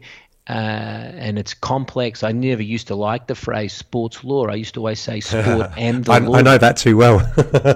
uh, 0.48 0.52
and 0.52 1.38
it's 1.38 1.54
complex. 1.54 2.22
I 2.22 2.30
never 2.30 2.62
used 2.62 2.86
to 2.88 2.94
like 2.94 3.26
the 3.26 3.34
phrase 3.34 3.72
sports 3.72 4.22
law. 4.22 4.46
I 4.46 4.54
used 4.54 4.74
to 4.74 4.80
always 4.80 5.00
say 5.00 5.20
sport 5.20 5.70
and 5.76 6.04
the 6.04 6.12
I, 6.12 6.18
law. 6.18 6.36
I 6.36 6.42
know 6.42 6.58
that 6.58 6.76
too 6.76 6.96
well. 6.96 7.20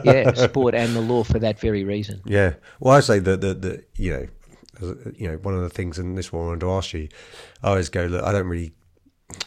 yeah, 0.04 0.32
sport 0.34 0.74
and 0.74 0.94
the 0.94 1.00
law 1.00 1.24
for 1.24 1.38
that 1.40 1.58
very 1.58 1.82
reason. 1.84 2.22
Yeah. 2.24 2.54
Well, 2.78 2.94
I 2.94 3.00
say 3.00 3.18
that 3.18 3.40
the, 3.40 3.54
the 3.54 3.84
you 3.96 4.12
know, 4.12 4.28
you 5.16 5.28
know, 5.28 5.36
one 5.38 5.54
of 5.54 5.62
the 5.62 5.70
things, 5.70 5.98
and 5.98 6.16
this 6.16 6.32
one 6.32 6.44
I 6.44 6.46
wanted 6.46 6.60
to 6.60 6.70
ask 6.70 6.92
you, 6.92 7.08
I 7.62 7.70
always 7.70 7.88
go, 7.88 8.06
look, 8.06 8.22
I 8.22 8.30
don't 8.30 8.46
really, 8.46 8.72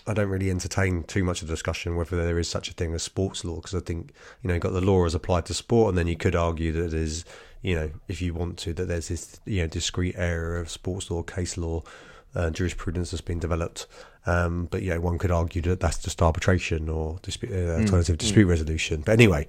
I 0.05 0.13
don't 0.13 0.29
really 0.29 0.51
entertain 0.51 1.03
too 1.03 1.23
much 1.23 1.41
of 1.41 1.47
the 1.47 1.53
discussion 1.53 1.95
whether 1.95 2.23
there 2.23 2.39
is 2.39 2.49
such 2.49 2.69
a 2.69 2.73
thing 2.73 2.93
as 2.93 3.03
sports 3.03 3.45
law 3.45 3.55
because 3.55 3.73
I 3.73 3.79
think 3.79 4.11
you 4.41 4.49
know, 4.49 4.55
you've 4.55 4.63
got 4.63 4.73
the 4.73 4.81
law 4.81 5.05
as 5.05 5.15
applied 5.15 5.45
to 5.45 5.53
sport, 5.53 5.89
and 5.89 5.97
then 5.97 6.07
you 6.07 6.17
could 6.17 6.35
argue 6.35 6.73
that 6.73 6.91
there's, 6.91 7.23
you 7.61 7.73
know, 7.73 7.89
if 8.09 8.21
you 8.21 8.33
want 8.33 8.57
to, 8.59 8.73
that 8.73 8.89
there's 8.89 9.07
this 9.07 9.39
you 9.45 9.61
know 9.61 9.67
discrete 9.67 10.15
area 10.17 10.59
of 10.59 10.69
sports 10.69 11.09
law, 11.09 11.23
case 11.23 11.55
law 11.57 11.83
uh, 12.35 12.49
jurisprudence 12.49 13.11
that's 13.11 13.21
been 13.21 13.39
developed. 13.39 13.87
Um, 14.25 14.67
but 14.71 14.83
yeah, 14.83 14.97
one 14.97 15.17
could 15.17 15.31
argue 15.31 15.61
that 15.63 15.79
that's 15.79 15.99
just 15.99 16.21
arbitration 16.21 16.89
or 16.89 17.19
dispute, 17.21 17.51
uh, 17.51 17.79
alternative 17.81 18.15
mm. 18.15 18.19
dispute 18.19 18.45
mm. 18.45 18.49
resolution. 18.49 19.01
But 19.01 19.13
anyway, 19.13 19.47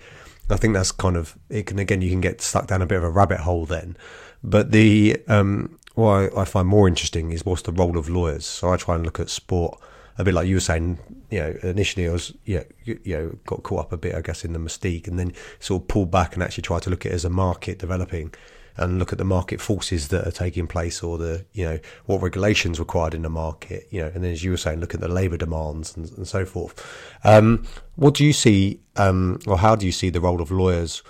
I 0.51 0.57
think 0.57 0.75
that's 0.75 0.93
kind 0.93 1.17
of 1.17 1.39
it. 1.49 1.67
Can 1.67 1.79
again, 1.79 2.03
you 2.03 2.11
can 2.11 2.21
get 2.21 2.41
stuck 2.41 2.67
down 2.67 2.83
a 2.83 2.87
bit 2.87 2.99
of 2.99 3.05
a 3.05 3.11
rabbit 3.11 3.41
hole 3.41 3.67
then. 3.67 3.97
But 4.43 4.73
the 4.73 5.17
um, 5.29 5.79
what 5.95 6.35
I, 6.37 6.43
I 6.43 6.45
find 6.45 6.69
more 6.69 6.89
interesting 6.89 7.31
is 7.31 7.47
what's 7.47 7.63
the 7.63 7.73
role 7.73 7.97
of 7.97 8.09
lawyers. 8.09 8.47
So 8.47 8.73
I 8.73 8.77
try 8.77 8.97
and 8.97 9.05
look 9.05 9.21
at 9.21 9.31
sport 9.31 9.81
a 10.19 10.25
bit 10.25 10.35
like 10.35 10.47
you 10.47 10.57
were 10.57 10.61
saying. 10.61 10.99
You 11.31 11.41
know, 11.41 11.55
initially 11.63 12.09
I 12.09 12.13
was 12.13 12.33
yeah, 12.45 12.65
you, 12.85 13.01
you 13.03 13.17
know, 13.17 13.39
got 13.47 13.63
caught 13.63 13.87
up 13.87 13.93
a 13.93 13.97
bit, 13.97 14.15
I 14.15 14.21
guess, 14.21 14.45
in 14.45 14.53
the 14.53 14.59
mystique, 14.59 15.09
and 15.09 15.19
then 15.19 15.33
sort 15.61 15.83
of 15.83 15.89
pulled 15.89 16.11
back 16.11 16.35
and 16.35 16.43
actually 16.43 16.63
try 16.63 16.79
to 16.81 16.91
look 16.91 17.07
at 17.07 17.13
it 17.13 17.15
as 17.15 17.25
a 17.25 17.31
market 17.31 17.79
developing 17.79 18.33
and 18.77 18.99
look 18.99 19.13
at 19.13 19.19
the 19.19 19.25
market 19.25 19.61
forces 19.61 20.09
that 20.09 20.27
are 20.27 20.33
taking 20.33 20.67
place 20.67 21.03
or 21.03 21.19
the 21.19 21.45
you 21.53 21.65
know 21.65 21.79
what 22.07 22.23
regulations 22.23 22.79
required 22.79 23.15
in 23.15 23.23
the 23.23 23.31
market 23.31 23.87
you 23.91 24.01
know 24.01 24.11
and 24.15 24.25
then 24.25 24.33
as 24.33 24.43
you 24.43 24.51
were 24.51 24.57
saying 24.57 24.81
look 24.81 24.95
at 24.95 25.01
the 25.01 25.09
labor 25.09 25.37
demands 25.37 25.97
and, 25.97 26.11
and 26.13 26.27
so 26.27 26.45
forth. 26.45 26.85
Um, 27.25 27.65
what 27.97 28.15
do 28.15 28.25
you 28.25 28.33
see 28.33 28.81
um, 28.97 29.39
or 29.47 29.59
how 29.59 29.77
do 29.77 29.87
you 29.87 29.93
see 29.93 30.11
the 30.11 30.21
role 30.21 30.41
of 30.41 30.51
lawyers 30.51 31.03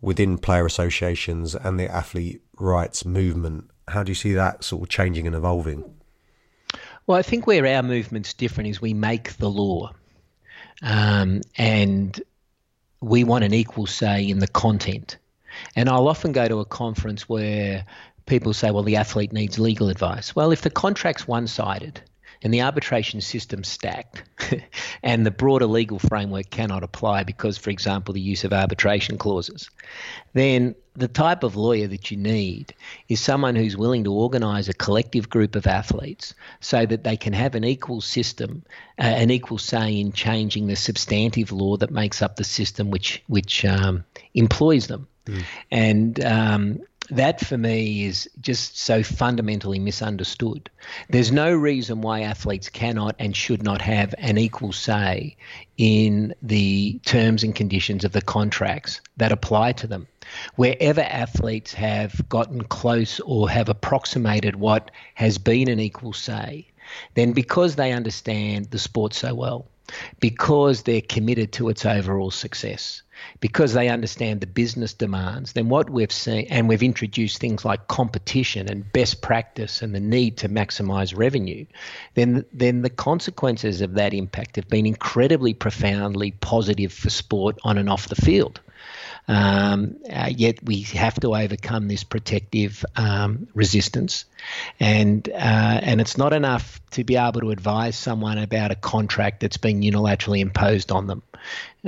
within 0.00 0.38
player 0.38 0.64
associations 0.64 1.54
and 1.54 1.78
the 1.78 1.88
athlete 1.88 2.42
rights 2.58 3.04
movement? 3.04 3.70
How 3.88 4.02
do 4.02 4.10
you 4.10 4.16
see 4.16 4.32
that 4.32 4.64
sort 4.64 4.82
of 4.82 4.88
changing 4.88 5.26
and 5.26 5.36
evolving? 5.36 5.84
Well 7.06 7.18
i 7.18 7.22
think 7.22 7.46
where 7.46 7.66
our 7.66 7.82
movement's 7.82 8.34
different 8.34 8.70
is 8.70 8.80
we 8.80 8.94
make 8.94 9.36
the 9.36 9.50
law. 9.50 9.92
Um, 10.82 11.42
and 11.58 12.20
we 13.00 13.24
want 13.24 13.44
an 13.44 13.54
equal 13.54 13.86
say 13.86 14.28
in 14.28 14.38
the 14.38 14.48
content 14.48 15.18
and 15.76 15.88
I'll 15.88 16.08
often 16.08 16.32
go 16.32 16.46
to 16.46 16.58
a 16.58 16.64
conference 16.64 17.28
where 17.28 17.84
people 18.26 18.52
say, 18.52 18.70
well, 18.70 18.82
the 18.82 18.96
athlete 18.96 19.32
needs 19.32 19.58
legal 19.58 19.88
advice. 19.88 20.34
Well, 20.34 20.52
if 20.52 20.62
the 20.62 20.70
contract's 20.70 21.26
one 21.26 21.46
sided 21.46 22.00
and 22.42 22.54
the 22.54 22.62
arbitration 22.62 23.20
system 23.20 23.64
stacked 23.64 24.22
and 25.02 25.26
the 25.26 25.30
broader 25.30 25.66
legal 25.66 25.98
framework 25.98 26.48
cannot 26.48 26.82
apply 26.82 27.24
because, 27.24 27.58
for 27.58 27.70
example, 27.70 28.14
the 28.14 28.20
use 28.20 28.44
of 28.44 28.52
arbitration 28.52 29.18
clauses, 29.18 29.68
then 30.32 30.74
the 30.94 31.08
type 31.08 31.42
of 31.42 31.56
lawyer 31.56 31.86
that 31.86 32.10
you 32.10 32.16
need 32.16 32.74
is 33.08 33.20
someone 33.20 33.56
who's 33.56 33.76
willing 33.76 34.04
to 34.04 34.12
organise 34.12 34.68
a 34.68 34.74
collective 34.74 35.28
group 35.28 35.54
of 35.54 35.66
athletes 35.66 36.34
so 36.60 36.86
that 36.86 37.04
they 37.04 37.16
can 37.16 37.32
have 37.32 37.54
an 37.54 37.64
equal 37.64 38.00
system, 38.00 38.62
uh, 38.98 39.02
an 39.02 39.30
equal 39.30 39.58
say 39.58 40.00
in 40.00 40.12
changing 40.12 40.66
the 40.66 40.76
substantive 40.76 41.52
law 41.52 41.76
that 41.76 41.90
makes 41.90 42.22
up 42.22 42.36
the 42.36 42.44
system 42.44 42.90
which 42.90 43.22
which 43.26 43.64
um, 43.64 44.04
employs 44.34 44.86
them. 44.86 45.06
Mm. 45.26 45.44
And 45.70 46.24
um, 46.24 46.80
that 47.10 47.40
for 47.40 47.58
me 47.58 48.04
is 48.04 48.28
just 48.40 48.78
so 48.78 49.02
fundamentally 49.02 49.78
misunderstood. 49.78 50.70
There's 51.08 51.32
no 51.32 51.52
reason 51.52 52.00
why 52.00 52.20
athletes 52.20 52.68
cannot 52.68 53.16
and 53.18 53.36
should 53.36 53.62
not 53.62 53.82
have 53.82 54.14
an 54.18 54.38
equal 54.38 54.72
say 54.72 55.36
in 55.76 56.34
the 56.42 57.00
terms 57.04 57.42
and 57.42 57.54
conditions 57.54 58.04
of 58.04 58.12
the 58.12 58.22
contracts 58.22 59.00
that 59.16 59.32
apply 59.32 59.72
to 59.72 59.86
them. 59.86 60.06
Wherever 60.54 61.00
athletes 61.00 61.72
have 61.74 62.28
gotten 62.28 62.62
close 62.62 63.18
or 63.20 63.50
have 63.50 63.68
approximated 63.68 64.56
what 64.56 64.90
has 65.14 65.38
been 65.38 65.68
an 65.68 65.80
equal 65.80 66.12
say, 66.12 66.68
then 67.14 67.32
because 67.32 67.76
they 67.76 67.92
understand 67.92 68.70
the 68.70 68.78
sport 68.78 69.14
so 69.14 69.34
well, 69.34 69.66
because 70.20 70.82
they're 70.82 71.00
committed 71.00 71.52
to 71.52 71.68
its 71.68 71.84
overall 71.84 72.30
success, 72.30 73.02
because 73.40 73.72
they 73.74 73.88
understand 73.88 74.40
the 74.40 74.46
business 74.46 74.94
demands, 74.94 75.52
then 75.52 75.68
what 75.68 75.90
we've 75.90 76.12
seen, 76.12 76.46
and 76.50 76.68
we've 76.68 76.82
introduced 76.82 77.38
things 77.38 77.64
like 77.64 77.86
competition 77.88 78.68
and 78.68 78.90
best 78.92 79.20
practice 79.22 79.82
and 79.82 79.94
the 79.94 80.00
need 80.00 80.36
to 80.38 80.48
maximize 80.48 81.16
revenue, 81.16 81.64
then, 82.14 82.44
then 82.52 82.82
the 82.82 82.90
consequences 82.90 83.80
of 83.80 83.94
that 83.94 84.14
impact 84.14 84.56
have 84.56 84.68
been 84.68 84.86
incredibly 84.86 85.52
profoundly 85.54 86.30
positive 86.40 86.92
for 86.92 87.10
sport 87.10 87.58
on 87.62 87.78
and 87.78 87.90
off 87.90 88.08
the 88.08 88.16
field. 88.16 88.60
Um, 89.28 89.96
uh, 90.12 90.30
yet 90.34 90.62
we 90.62 90.82
have 90.82 91.20
to 91.20 91.34
overcome 91.34 91.88
this 91.88 92.04
protective 92.04 92.84
um, 92.96 93.46
resistance, 93.54 94.24
and 94.80 95.28
uh, 95.28 95.80
and 95.82 96.00
it's 96.00 96.18
not 96.18 96.32
enough 96.32 96.80
to 96.92 97.04
be 97.04 97.16
able 97.16 97.40
to 97.40 97.50
advise 97.50 97.96
someone 97.96 98.38
about 98.38 98.70
a 98.72 98.74
contract 98.74 99.40
that's 99.40 99.56
been 99.56 99.82
unilaterally 99.82 100.40
imposed 100.40 100.90
on 100.90 101.06
them. 101.06 101.22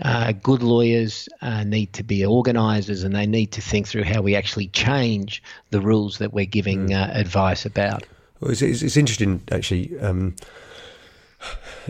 Uh, 0.00 0.32
good 0.32 0.62
lawyers 0.62 1.28
uh, 1.40 1.64
need 1.64 1.92
to 1.94 2.02
be 2.02 2.24
organisers, 2.24 3.02
and 3.02 3.14
they 3.14 3.26
need 3.26 3.52
to 3.52 3.60
think 3.60 3.88
through 3.88 4.04
how 4.04 4.22
we 4.22 4.36
actually 4.36 4.68
change 4.68 5.42
the 5.70 5.80
rules 5.80 6.18
that 6.18 6.32
we're 6.32 6.46
giving 6.46 6.88
mm. 6.88 6.92
Uh, 6.92 7.10
advice 7.12 7.66
about. 7.66 8.04
Well, 8.40 8.50
it's, 8.50 8.62
it's, 8.62 8.82
it's 8.82 8.96
interesting 8.96 9.42
actually. 9.50 9.98
Um, 10.00 10.34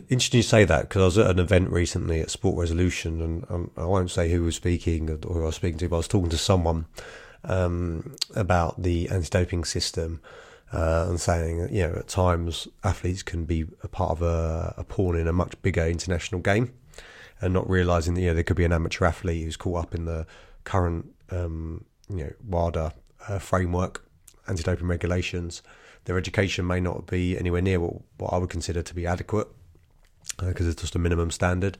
Interesting 0.08 0.38
you 0.38 0.42
say 0.42 0.64
that 0.64 0.88
because 0.88 1.02
I 1.02 1.04
was 1.04 1.18
at 1.18 1.30
an 1.30 1.38
event 1.38 1.70
recently 1.70 2.20
at 2.20 2.30
Sport 2.30 2.58
Resolution, 2.58 3.20
and 3.20 3.44
um, 3.50 3.70
I 3.76 3.84
won't 3.84 4.10
say 4.10 4.30
who 4.30 4.42
was 4.42 4.56
speaking 4.56 5.10
or 5.10 5.34
who 5.34 5.42
I 5.42 5.46
was 5.46 5.56
speaking 5.56 5.78
to, 5.78 5.88
but 5.88 5.96
I 5.96 5.98
was 5.98 6.08
talking 6.08 6.30
to 6.30 6.38
someone 6.38 6.86
um, 7.44 8.16
about 8.34 8.82
the 8.82 9.08
anti-doping 9.10 9.64
system 9.64 10.20
uh, 10.72 11.06
and 11.08 11.20
saying, 11.20 11.68
you 11.70 11.86
know, 11.86 11.94
at 11.96 12.08
times 12.08 12.68
athletes 12.82 13.22
can 13.22 13.44
be 13.44 13.66
a 13.82 13.88
part 13.88 14.12
of 14.12 14.22
a, 14.22 14.74
a 14.78 14.84
pawn 14.84 15.16
in 15.16 15.28
a 15.28 15.32
much 15.32 15.60
bigger 15.60 15.86
international 15.86 16.40
game, 16.40 16.72
and 17.40 17.52
not 17.52 17.68
realizing 17.68 18.14
that 18.14 18.20
you 18.22 18.28
know 18.28 18.34
there 18.34 18.44
could 18.44 18.56
be 18.56 18.64
an 18.64 18.72
amateur 18.72 19.04
athlete 19.04 19.44
who's 19.44 19.56
caught 19.56 19.84
up 19.84 19.94
in 19.94 20.06
the 20.06 20.26
current, 20.64 21.06
um, 21.30 21.84
you 22.08 22.24
know, 22.24 22.32
WADA 22.48 22.94
uh, 23.28 23.38
framework, 23.38 24.08
anti-doping 24.48 24.86
regulations. 24.86 25.62
Their 26.04 26.18
education 26.18 26.66
may 26.66 26.80
not 26.80 27.06
be 27.06 27.38
anywhere 27.38 27.62
near 27.62 27.80
what, 27.80 27.94
what 28.18 28.32
I 28.32 28.38
would 28.38 28.50
consider 28.50 28.82
to 28.82 28.94
be 28.94 29.06
adequate 29.06 29.48
because 30.38 30.66
uh, 30.66 30.70
it's 30.70 30.80
just 30.80 30.94
a 30.94 30.98
minimum 30.98 31.30
standard. 31.30 31.78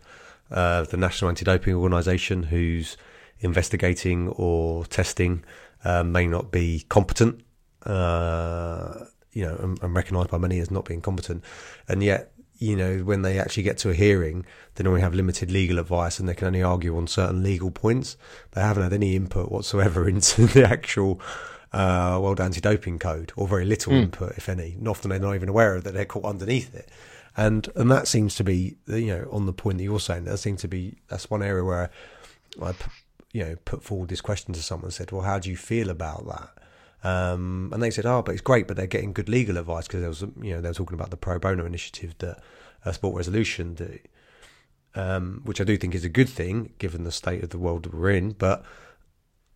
Uh, 0.50 0.82
the 0.82 0.96
National 0.96 1.28
Anti-Doping 1.28 1.74
Organisation, 1.74 2.44
who's 2.44 2.96
investigating 3.40 4.28
or 4.28 4.84
testing, 4.86 5.44
uh, 5.84 6.04
may 6.04 6.26
not 6.26 6.50
be 6.50 6.84
competent. 6.88 7.42
Uh, 7.84 9.06
you 9.32 9.44
know, 9.44 9.56
and, 9.56 9.82
and 9.82 9.94
recognised 9.94 10.30
by 10.30 10.38
many 10.38 10.58
as 10.60 10.70
not 10.70 10.84
being 10.84 11.00
competent, 11.00 11.42
and 11.88 12.02
yet 12.02 12.32
you 12.62 12.76
know, 12.76 12.98
when 12.98 13.22
they 13.22 13.40
actually 13.40 13.64
get 13.64 13.76
to 13.76 13.90
a 13.90 13.94
hearing, 13.94 14.46
they 14.76 14.84
normally 14.84 15.02
have 15.02 15.14
limited 15.14 15.50
legal 15.50 15.80
advice 15.80 16.20
and 16.20 16.28
they 16.28 16.34
can 16.34 16.46
only 16.46 16.62
argue 16.62 16.96
on 16.96 17.08
certain 17.08 17.42
legal 17.42 17.72
points. 17.72 18.16
They 18.52 18.60
haven't 18.60 18.84
had 18.84 18.92
any 18.92 19.16
input 19.16 19.50
whatsoever 19.50 20.08
into 20.08 20.46
the 20.46 20.64
actual 20.64 21.20
uh, 21.72 22.18
World 22.20 22.40
Anti 22.40 22.60
Doping 22.60 22.98
Code, 22.98 23.32
or 23.36 23.48
very 23.48 23.64
little 23.64 23.92
mm. 23.92 24.02
input, 24.02 24.32
if 24.36 24.48
any. 24.48 24.74
And 24.78 24.88
often 24.88 25.10
they're 25.10 25.18
not 25.18 25.34
even 25.34 25.48
aware 25.48 25.74
of 25.74 25.84
that 25.84 25.94
they're 25.94 26.04
caught 26.04 26.24
underneath 26.24 26.74
it 26.74 26.90
and 27.36 27.68
and 27.74 27.90
that 27.90 28.06
seems 28.08 28.34
to 28.36 28.44
be 28.44 28.76
you 28.86 29.06
know 29.06 29.28
on 29.30 29.46
the 29.46 29.52
point 29.52 29.78
that 29.78 29.84
you're 29.84 30.00
saying. 30.00 30.24
That 30.24 30.38
seems 30.38 30.60
to 30.62 30.68
be 30.68 30.96
that's 31.08 31.30
one 31.30 31.42
area 31.42 31.64
where 31.64 31.90
I 32.60 32.74
you 33.32 33.44
know 33.44 33.56
put 33.64 33.82
forward 33.82 34.08
this 34.08 34.20
question 34.20 34.52
to 34.54 34.62
someone 34.62 34.86
and 34.86 34.94
said, 34.94 35.12
well, 35.12 35.22
how 35.22 35.38
do 35.38 35.50
you 35.50 35.56
feel 35.56 35.90
about 35.90 36.26
that? 36.26 36.50
Um, 37.04 37.70
and 37.72 37.82
they 37.82 37.90
said, 37.90 38.06
oh, 38.06 38.22
but 38.22 38.32
it's 38.32 38.40
great, 38.40 38.68
but 38.68 38.76
they're 38.76 38.86
getting 38.86 39.12
good 39.12 39.28
legal 39.28 39.56
advice 39.56 39.86
because 39.86 40.00
there 40.00 40.08
was 40.08 40.20
you 40.20 40.54
know 40.54 40.60
they 40.60 40.68
were 40.68 40.74
talking 40.74 40.94
about 40.94 41.10
the 41.10 41.16
pro 41.16 41.38
bono 41.38 41.64
initiative 41.64 42.14
that 42.18 42.40
uh, 42.84 42.92
Sport 42.92 43.16
Resolution 43.16 43.74
do, 43.74 43.98
um, 44.94 45.40
which 45.44 45.60
I 45.60 45.64
do 45.64 45.76
think 45.76 45.94
is 45.94 46.04
a 46.04 46.10
good 46.10 46.28
thing 46.28 46.74
given 46.78 47.04
the 47.04 47.12
state 47.12 47.42
of 47.42 47.50
the 47.50 47.58
world 47.58 47.84
that 47.84 47.94
we're 47.94 48.10
in, 48.10 48.32
but 48.32 48.64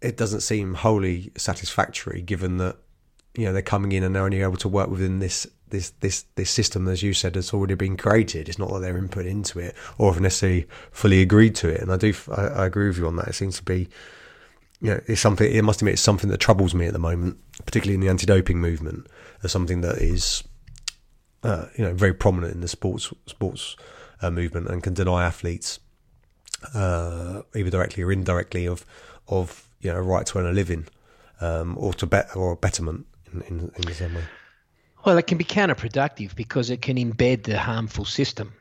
it 0.07 0.17
doesn't 0.17 0.41
seem 0.41 0.75
wholly 0.75 1.33
satisfactory 1.37 2.23
given 2.23 2.59
that 2.59 2.77
you 3.37 3.45
know 3.45 3.53
they're 3.53 3.63
coming 3.63 3.93
in 3.93 4.03
and 4.03 4.15
they're 4.15 4.25
only 4.25 4.43
able 4.43 4.57
to 4.57 4.69
work 4.69 4.89
within 4.89 5.19
this 5.19 5.47
this 5.69 5.91
this 6.01 6.25
this 6.37 6.51
system, 6.51 6.89
as 6.89 7.03
you 7.03 7.13
said, 7.13 7.35
has 7.35 7.53
already 7.53 7.75
been 7.75 7.97
created. 7.97 8.49
It's 8.49 8.59
not 8.59 8.73
that 8.73 8.81
they're 8.81 8.97
input 8.97 9.27
into 9.27 9.59
it 9.59 9.75
or 9.99 10.13
have 10.13 10.23
necessarily 10.23 10.67
fully 10.93 11.21
agreed 11.23 11.55
to 11.57 11.69
it. 11.69 11.81
And 11.81 11.93
I 11.93 11.97
do 11.97 12.15
I, 12.35 12.43
I, 12.47 12.67
agree 12.67 12.89
with 12.89 12.99
you 12.99 13.07
on 13.07 13.17
that. 13.17 13.29
It 13.29 13.35
seems 13.35 13.57
to 13.57 13.65
be, 13.65 13.89
you 14.81 14.91
know, 14.93 15.01
it's 15.07 15.21
something. 15.21 15.51
It 15.51 15.63
must 15.63 15.83
admit, 15.83 15.95
it's 15.95 16.03
something 16.03 16.31
that 16.31 16.39
troubles 16.39 16.75
me 16.75 16.87
at 16.87 16.93
the 16.93 16.99
moment, 16.99 17.39
particularly 17.65 17.95
in 17.95 18.01
the 18.01 18.09
anti-doping 18.09 18.61
movement, 18.61 19.09
as 19.43 19.53
something 19.53 19.81
that 19.81 19.97
is, 19.99 20.45
uh, 21.43 21.67
you 21.77 21.85
know, 21.85 21.95
very 21.95 22.15
prominent 22.15 22.55
in 22.55 22.61
the 22.61 22.69
sports 22.69 23.13
sports 23.27 23.77
uh, 24.23 24.31
movement 24.31 24.69
and 24.69 24.83
can 24.83 24.95
deny 24.95 25.25
athletes, 25.25 25.81
uh, 26.75 27.43
either 27.55 27.71
directly 27.71 28.03
or 28.03 28.13
indirectly, 28.13 28.67
of 28.69 28.87
of 29.29 29.69
you 29.81 29.93
know 29.93 30.01
right 30.01 30.27
to 30.27 30.39
earn 30.39 30.47
a 30.47 30.53
living, 30.53 30.87
um, 31.41 31.77
or 31.79 31.95
to 31.95 32.07
bet 32.07 32.35
or 32.37 32.57
betterment 32.57 33.07
in, 33.33 33.43
in, 33.43 33.73
in 33.77 33.83
the 33.83 33.95
same 33.95 34.15
way. 34.15 34.25
Well, 35.05 35.19
it 35.19 35.29
can 35.29 35.39
be 35.39 35.45
counterproductive 35.45 36.35
because 36.35 36.69
it 36.69 36.83
can 36.83 36.97
embed 36.97 37.45
the 37.45 37.59
harmful 37.59 38.05
system. 38.05 38.53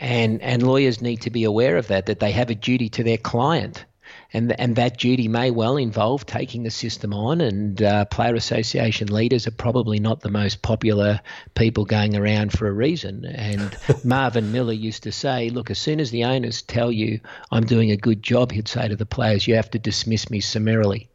And, 0.00 0.42
and 0.42 0.62
lawyers 0.62 1.00
need 1.00 1.20
to 1.22 1.30
be 1.30 1.44
aware 1.44 1.76
of 1.76 1.86
that, 1.88 2.06
that 2.06 2.20
they 2.20 2.32
have 2.32 2.50
a 2.50 2.54
duty 2.54 2.88
to 2.88 3.04
their 3.04 3.18
client. 3.18 3.84
And, 4.32 4.58
and 4.60 4.76
that 4.76 4.98
duty 4.98 5.26
may 5.26 5.50
well 5.50 5.76
involve 5.76 6.26
taking 6.26 6.62
the 6.62 6.70
system 6.70 7.14
on. 7.14 7.40
And 7.40 7.82
uh, 7.82 8.04
player 8.06 8.34
association 8.34 9.08
leaders 9.08 9.46
are 9.46 9.52
probably 9.52 10.00
not 10.00 10.20
the 10.20 10.30
most 10.30 10.60
popular 10.60 11.20
people 11.54 11.84
going 11.86 12.16
around 12.16 12.52
for 12.52 12.66
a 12.66 12.72
reason. 12.72 13.24
And 13.24 13.76
Marvin 14.04 14.52
Miller 14.52 14.74
used 14.74 15.04
to 15.04 15.12
say, 15.12 15.48
look, 15.48 15.70
as 15.70 15.78
soon 15.78 15.98
as 15.98 16.10
the 16.10 16.24
owners 16.24 16.62
tell 16.62 16.92
you 16.92 17.20
I'm 17.50 17.64
doing 17.64 17.90
a 17.90 17.96
good 17.96 18.22
job, 18.22 18.52
he'd 18.52 18.68
say 18.68 18.88
to 18.88 18.96
the 18.96 19.06
players, 19.06 19.46
you 19.46 19.54
have 19.54 19.70
to 19.70 19.78
dismiss 19.78 20.30
me 20.30 20.40
summarily. 20.40 21.08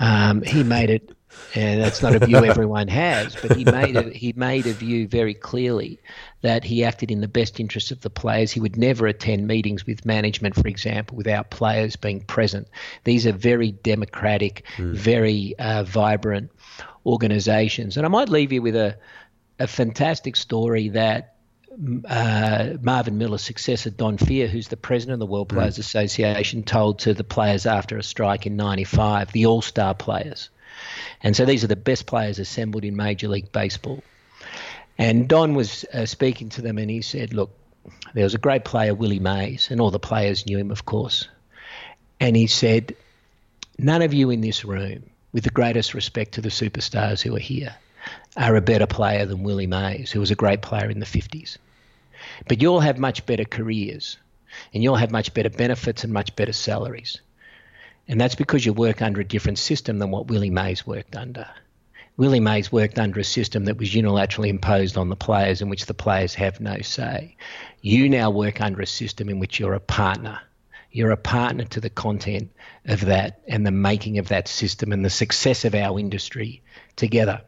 Um, 0.00 0.42
he 0.42 0.62
made 0.62 0.90
it 0.90 1.10
and 1.54 1.80
that's 1.80 2.02
not 2.02 2.14
a 2.14 2.24
view 2.24 2.36
everyone 2.44 2.88
has. 2.88 3.36
But 3.36 3.56
he 3.56 3.64
made 3.64 3.96
a, 3.96 4.10
he 4.10 4.32
made 4.34 4.66
a 4.66 4.72
view 4.72 5.06
very 5.08 5.34
clearly 5.34 5.98
that 6.42 6.64
he 6.64 6.84
acted 6.84 7.10
in 7.10 7.20
the 7.20 7.28
best 7.28 7.60
interest 7.60 7.90
of 7.90 8.00
the 8.00 8.10
players. 8.10 8.52
He 8.52 8.60
would 8.60 8.76
never 8.76 9.06
attend 9.06 9.46
meetings 9.46 9.86
with 9.86 10.04
management, 10.04 10.54
for 10.54 10.68
example, 10.68 11.16
without 11.16 11.50
players 11.50 11.96
being 11.96 12.20
present. 12.20 12.68
These 13.04 13.26
are 13.26 13.32
very 13.32 13.72
democratic, 13.72 14.64
mm. 14.76 14.92
very 14.94 15.54
uh, 15.58 15.84
vibrant 15.84 16.50
organisations. 17.06 17.96
And 17.96 18.04
I 18.04 18.08
might 18.08 18.28
leave 18.28 18.52
you 18.52 18.62
with 18.62 18.76
a 18.76 18.96
a 19.58 19.66
fantastic 19.66 20.36
story 20.36 20.90
that 20.90 21.34
uh, 22.08 22.74
Marvin 22.80 23.18
Miller's 23.18 23.42
successor, 23.42 23.90
Don 23.90 24.16
Fehr, 24.16 24.48
who's 24.48 24.68
the 24.68 24.76
president 24.76 25.14
of 25.14 25.18
the 25.20 25.26
World 25.26 25.48
Players 25.48 25.76
mm. 25.76 25.80
Association, 25.80 26.62
told 26.62 27.00
to 27.00 27.14
the 27.14 27.24
players 27.24 27.66
after 27.66 27.98
a 27.98 28.02
strike 28.02 28.46
in 28.46 28.56
95, 28.56 29.32
the 29.32 29.46
all 29.46 29.62
star 29.62 29.94
players. 29.94 30.50
And 31.22 31.34
so 31.34 31.44
these 31.44 31.64
are 31.64 31.68
the 31.68 31.76
best 31.76 32.06
players 32.06 32.38
assembled 32.38 32.84
in 32.84 32.96
Major 32.96 33.28
League 33.28 33.52
Baseball. 33.52 34.02
And 34.98 35.28
Don 35.28 35.54
was 35.54 35.84
uh, 35.92 36.06
speaking 36.06 36.50
to 36.50 36.62
them 36.62 36.78
and 36.78 36.90
he 36.90 37.02
said, 37.02 37.32
Look, 37.32 37.50
there 38.14 38.24
was 38.24 38.34
a 38.34 38.38
great 38.38 38.64
player, 38.64 38.94
Willie 38.94 39.18
Mays, 39.18 39.70
and 39.70 39.80
all 39.80 39.90
the 39.90 39.98
players 39.98 40.46
knew 40.46 40.58
him, 40.58 40.70
of 40.70 40.84
course. 40.84 41.28
And 42.20 42.36
he 42.36 42.46
said, 42.46 42.94
None 43.78 44.02
of 44.02 44.14
you 44.14 44.30
in 44.30 44.40
this 44.40 44.64
room, 44.64 45.10
with 45.32 45.44
the 45.44 45.50
greatest 45.50 45.94
respect 45.94 46.34
to 46.34 46.40
the 46.40 46.48
superstars 46.48 47.20
who 47.20 47.34
are 47.34 47.40
here, 47.40 47.74
are 48.36 48.56
a 48.56 48.60
better 48.60 48.86
player 48.86 49.26
than 49.26 49.42
Willie 49.42 49.66
Mays, 49.66 50.12
who 50.12 50.20
was 50.20 50.30
a 50.30 50.36
great 50.36 50.62
player 50.62 50.90
in 50.90 51.00
the 51.00 51.06
50s. 51.06 51.56
But 52.48 52.62
you'll 52.62 52.80
have 52.80 52.98
much 52.98 53.26
better 53.26 53.44
careers 53.44 54.16
and 54.72 54.82
you'll 54.82 54.96
have 54.96 55.10
much 55.10 55.34
better 55.34 55.50
benefits 55.50 56.04
and 56.04 56.12
much 56.12 56.34
better 56.36 56.52
salaries. 56.52 57.20
And 58.06 58.20
that's 58.20 58.34
because 58.34 58.66
you 58.66 58.72
work 58.72 59.02
under 59.02 59.20
a 59.20 59.24
different 59.24 59.58
system 59.58 59.98
than 59.98 60.10
what 60.10 60.26
Willie 60.26 60.50
Mays 60.50 60.86
worked 60.86 61.16
under. 61.16 61.48
Willie 62.16 62.40
Mays 62.40 62.70
worked 62.70 62.98
under 62.98 63.18
a 63.18 63.24
system 63.24 63.64
that 63.64 63.78
was 63.78 63.92
unilaterally 63.92 64.48
imposed 64.48 64.96
on 64.96 65.08
the 65.08 65.16
players 65.16 65.60
in 65.60 65.68
which 65.68 65.86
the 65.86 65.94
players 65.94 66.34
have 66.34 66.60
no 66.60 66.78
say. 66.80 67.36
You 67.80 68.08
now 68.08 68.30
work 68.30 68.60
under 68.60 68.80
a 68.80 68.86
system 68.86 69.28
in 69.28 69.40
which 69.40 69.58
you're 69.58 69.74
a 69.74 69.80
partner. 69.80 70.40
You're 70.92 71.10
a 71.10 71.16
partner 71.16 71.64
to 71.64 71.80
the 71.80 71.90
content 71.90 72.52
of 72.84 73.06
that 73.06 73.40
and 73.48 73.66
the 73.66 73.72
making 73.72 74.18
of 74.18 74.28
that 74.28 74.46
system 74.46 74.92
and 74.92 75.04
the 75.04 75.10
success 75.10 75.64
of 75.64 75.74
our 75.74 75.98
industry 75.98 76.62
together. 76.94 77.40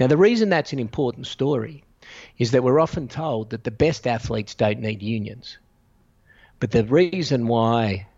Now, 0.00 0.08
the 0.08 0.16
reason 0.16 0.48
that's 0.48 0.72
an 0.72 0.80
important 0.80 1.28
story 1.28 1.84
is 2.38 2.50
that 2.50 2.64
we're 2.64 2.80
often 2.80 3.06
told 3.06 3.50
that 3.50 3.62
the 3.62 3.70
best 3.70 4.06
athletes 4.06 4.56
don't 4.56 4.80
need 4.80 5.00
unions. 5.00 5.58
But 6.58 6.72
the 6.72 6.84
reason 6.84 7.46
why 7.46 8.08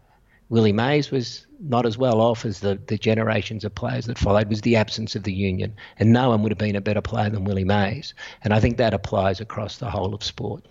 Willie 0.48 0.72
Mays 0.72 1.11
was 1.11 1.46
not 1.61 1.87
as 1.87 1.99
well 1.99 2.20
off 2.20 2.44
as 2.44 2.61
the, 2.61 2.81
the 2.87 2.96
generations 2.96 3.64
of 3.64 3.75
players 3.75 4.07
that 4.07 4.18
followed 4.18 4.49
was 4.49 4.62
the 4.62 4.77
absence 4.77 5.14
of 5.14 5.25
the 5.25 5.33
union. 5.33 5.75
And 5.99 6.12
no 6.12 6.31
one 6.31 6.42
would 6.42 6.53
have 6.53 6.59
been 6.59 6.77
a 6.77 6.81
better 6.81 7.03
player 7.03 7.31
than 7.31 7.44
Willie 7.44 7.64
Mays. 7.64 8.14
And 8.42 8.55
I 8.55 8.61
think 8.61 8.79
that 8.79 8.94
applies 8.94 9.40
across 9.40 9.79
the 9.79 9.90
whole 9.90 10.14
of 10.14 10.25
sport. 10.25 10.64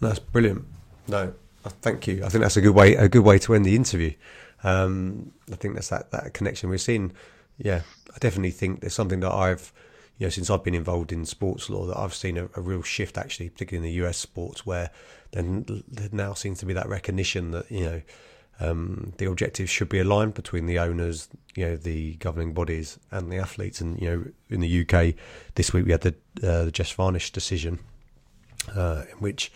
That's 0.00 0.18
brilliant. 0.18 0.64
No, 1.08 1.32
uh, 1.64 1.68
thank 1.80 2.06
you. 2.06 2.24
I 2.24 2.28
think 2.28 2.42
that's 2.42 2.56
a 2.56 2.60
good 2.60 2.74
way 2.74 2.94
a 2.94 3.08
good 3.08 3.24
way 3.24 3.38
to 3.40 3.54
end 3.54 3.64
the 3.64 3.76
interview. 3.76 4.12
Um, 4.64 5.32
I 5.50 5.56
think 5.56 5.74
that's 5.74 5.88
that, 5.88 6.10
that 6.10 6.34
connection 6.34 6.70
we've 6.70 6.80
seen. 6.80 7.12
Yeah, 7.58 7.82
I 8.14 8.18
definitely 8.18 8.50
think 8.50 8.80
there's 8.80 8.94
something 8.94 9.20
that 9.20 9.32
I've 9.32 9.72
you 10.18 10.26
know, 10.26 10.30
since 10.30 10.48
I've 10.48 10.64
been 10.64 10.74
involved 10.74 11.12
in 11.12 11.26
sports 11.26 11.68
law, 11.68 11.86
that 11.86 11.98
I've 11.98 12.14
seen 12.14 12.38
a, 12.38 12.48
a 12.56 12.60
real 12.60 12.82
shift 12.82 13.18
actually, 13.18 13.50
particularly 13.50 13.86
in 13.86 13.94
the 13.94 14.06
US 14.06 14.16
sports, 14.16 14.64
where 14.64 14.90
then 15.32 15.64
there 15.86 16.08
now 16.12 16.32
seems 16.32 16.58
to 16.60 16.66
be 16.66 16.72
that 16.72 16.88
recognition 16.88 17.50
that 17.50 17.70
you 17.70 17.84
know 17.84 18.02
um, 18.60 19.12
the 19.18 19.26
objectives 19.26 19.70
should 19.70 19.88
be 19.88 19.98
aligned 19.98 20.34
between 20.34 20.66
the 20.66 20.78
owners, 20.78 21.28
you 21.54 21.66
know, 21.66 21.76
the 21.76 22.14
governing 22.14 22.54
bodies, 22.54 22.98
and 23.10 23.30
the 23.30 23.36
athletes. 23.36 23.80
And 23.80 24.00
you 24.00 24.10
know, 24.10 24.24
in 24.48 24.60
the 24.60 24.80
UK 24.80 25.14
this 25.54 25.72
week 25.72 25.84
we 25.84 25.92
had 25.92 26.02
the 26.02 26.14
uh, 26.42 26.64
the 26.64 26.70
Jess 26.70 26.92
Varnish 26.92 27.32
decision, 27.32 27.78
uh, 28.74 29.02
in 29.10 29.18
which 29.18 29.52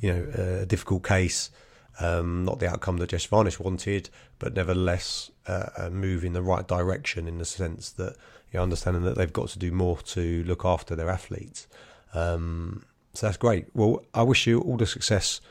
you 0.00 0.12
know 0.12 0.62
a 0.62 0.66
difficult 0.66 1.04
case. 1.04 1.50
Um, 1.98 2.46
not 2.46 2.60
the 2.60 2.68
outcome 2.68 2.96
that 2.96 3.10
Jess 3.10 3.26
Varnish 3.26 3.60
wanted, 3.60 4.08
but 4.38 4.54
nevertheless 4.54 5.30
uh, 5.46 5.66
a 5.76 5.90
move 5.90 6.24
in 6.24 6.32
the 6.32 6.40
right 6.40 6.66
direction 6.66 7.28
in 7.28 7.36
the 7.36 7.44
sense 7.44 7.90
that 7.90 8.16
you 8.52 8.58
know, 8.58 8.62
understanding 8.62 9.02
that 9.02 9.16
they've 9.16 9.32
got 9.32 9.48
to 9.48 9.58
do 9.58 9.70
more 9.70 9.98
to 9.98 10.42
look 10.44 10.64
after 10.64 10.96
their 10.96 11.10
athletes. 11.10 11.66
Um, 12.14 12.84
so 13.12 13.26
that's 13.26 13.36
great. 13.36 13.66
Well, 13.74 14.02
I 14.14 14.22
wish 14.22 14.46
you 14.46 14.60
all 14.60 14.78
the 14.78 14.86
success 14.86 15.42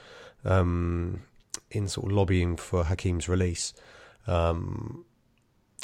um, 0.43 1.21
in 1.71 1.87
sort 1.87 2.07
of 2.07 2.11
lobbying 2.11 2.55
for 2.55 2.83
Hakim's 2.83 3.29
release. 3.29 3.73
Um, 4.27 5.05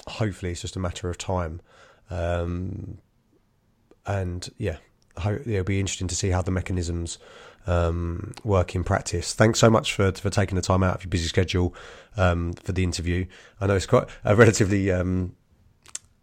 hopefully, 0.07 0.51
it's 0.51 0.61
just 0.61 0.75
a 0.75 0.79
matter 0.79 1.09
of 1.09 1.17
time. 1.17 1.61
Um, 2.09 2.99
and 4.05 4.47
yeah, 4.57 4.77
it'll 5.17 5.63
be 5.63 5.79
interesting 5.79 6.07
to 6.07 6.15
see 6.15 6.29
how 6.29 6.41
the 6.41 6.51
mechanisms 6.51 7.17
um, 7.67 8.33
work 8.43 8.75
in 8.75 8.83
practice. 8.83 9.33
Thanks 9.33 9.59
so 9.59 9.69
much 9.69 9.93
for 9.93 10.11
for 10.11 10.29
taking 10.29 10.55
the 10.55 10.61
time 10.61 10.83
out 10.83 10.95
of 10.95 11.03
your 11.03 11.09
busy 11.09 11.27
schedule 11.27 11.73
um, 12.17 12.53
for 12.53 12.71
the 12.71 12.83
interview. 12.83 13.25
I 13.59 13.67
know 13.67 13.75
it's 13.75 13.85
quite 13.85 14.07
a 14.23 14.35
relatively 14.35 14.91
um, 14.91 15.35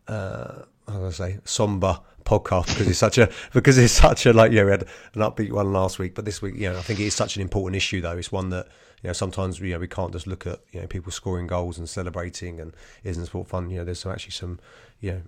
uh, 0.07 0.63
how 0.89 0.99
do 0.99 1.07
I 1.07 1.11
say 1.11 1.39
somber 1.45 2.01
podcast 2.25 2.67
because 2.69 2.89
it's 2.89 2.99
such 2.99 3.19
a 3.19 3.31
because 3.53 3.79
it's 3.79 3.93
such 3.93 4.27
a 4.27 4.33
like 4.33 4.53
yeah 4.53 4.65
we 4.65 4.71
had 4.71 4.83
an 5.15 5.21
upbeat 5.21 5.53
one 5.53 5.73
last 5.73 5.99
week, 5.99 6.15
but 6.15 6.25
this 6.25 6.43
week 6.43 6.55
you 6.57 6.71
know 6.71 6.79
I 6.79 6.83
think 6.83 7.01
it 7.01 7.05
is 7.05 7.15
such 7.15 7.37
an 7.37 7.43
important 7.43 7.77
issue 7.77 8.01
though. 8.01 8.17
It's 8.17 8.33
one 8.33 8.51
that 8.51 8.67
you 9.03 9.09
know 9.09 9.13
sometimes 9.13 9.61
you 9.61 9.73
know 9.73 9.79
we 9.79 9.89
can't 9.89 10.13
just 10.13 10.27
look 10.27 10.47
at 10.47 10.61
you 10.73 10.81
know 10.81 10.87
people 10.87 11.13
scoring 11.13 11.47
goals 11.47 11.79
and 11.79 11.89
celebrating 11.89 12.61
and 12.61 12.75
isn't 13.05 13.27
sport 13.27 13.49
fun. 13.49 13.71
You 13.71 13.79
know 13.79 13.85
there's 13.85 14.01
some, 14.01 14.13
actually 14.13 14.33
some 14.33 14.61
you 15.01 15.13
know 15.13 15.23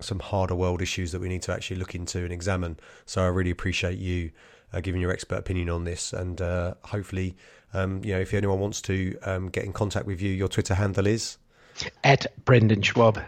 some 0.00 0.18
harder 0.18 0.54
world 0.54 0.80
issues 0.80 1.12
that 1.12 1.20
we 1.20 1.28
need 1.28 1.42
to 1.42 1.52
actually 1.52 1.76
look 1.76 1.94
into 1.94 2.18
and 2.20 2.32
examine. 2.32 2.78
So 3.06 3.22
I 3.22 3.26
really 3.26 3.50
appreciate 3.50 3.98
you 3.98 4.30
uh, 4.72 4.80
giving 4.80 5.00
your 5.00 5.10
expert 5.10 5.38
opinion 5.38 5.68
on 5.70 5.84
this, 5.84 6.12
and 6.12 6.40
uh, 6.40 6.74
hopefully 6.84 7.36
um, 7.74 8.02
you 8.04 8.12
know 8.12 8.20
if 8.20 8.34
anyone 8.34 8.60
wants 8.60 8.80
to 8.82 9.16
um, 9.22 9.48
get 9.48 9.64
in 9.64 9.72
contact 9.72 10.06
with 10.06 10.20
you, 10.20 10.30
your 10.30 10.48
Twitter 10.48 10.74
handle 10.74 11.06
is 11.06 11.38
at 12.04 12.26
Brendan 12.44 12.82
Schwab. 12.82 13.20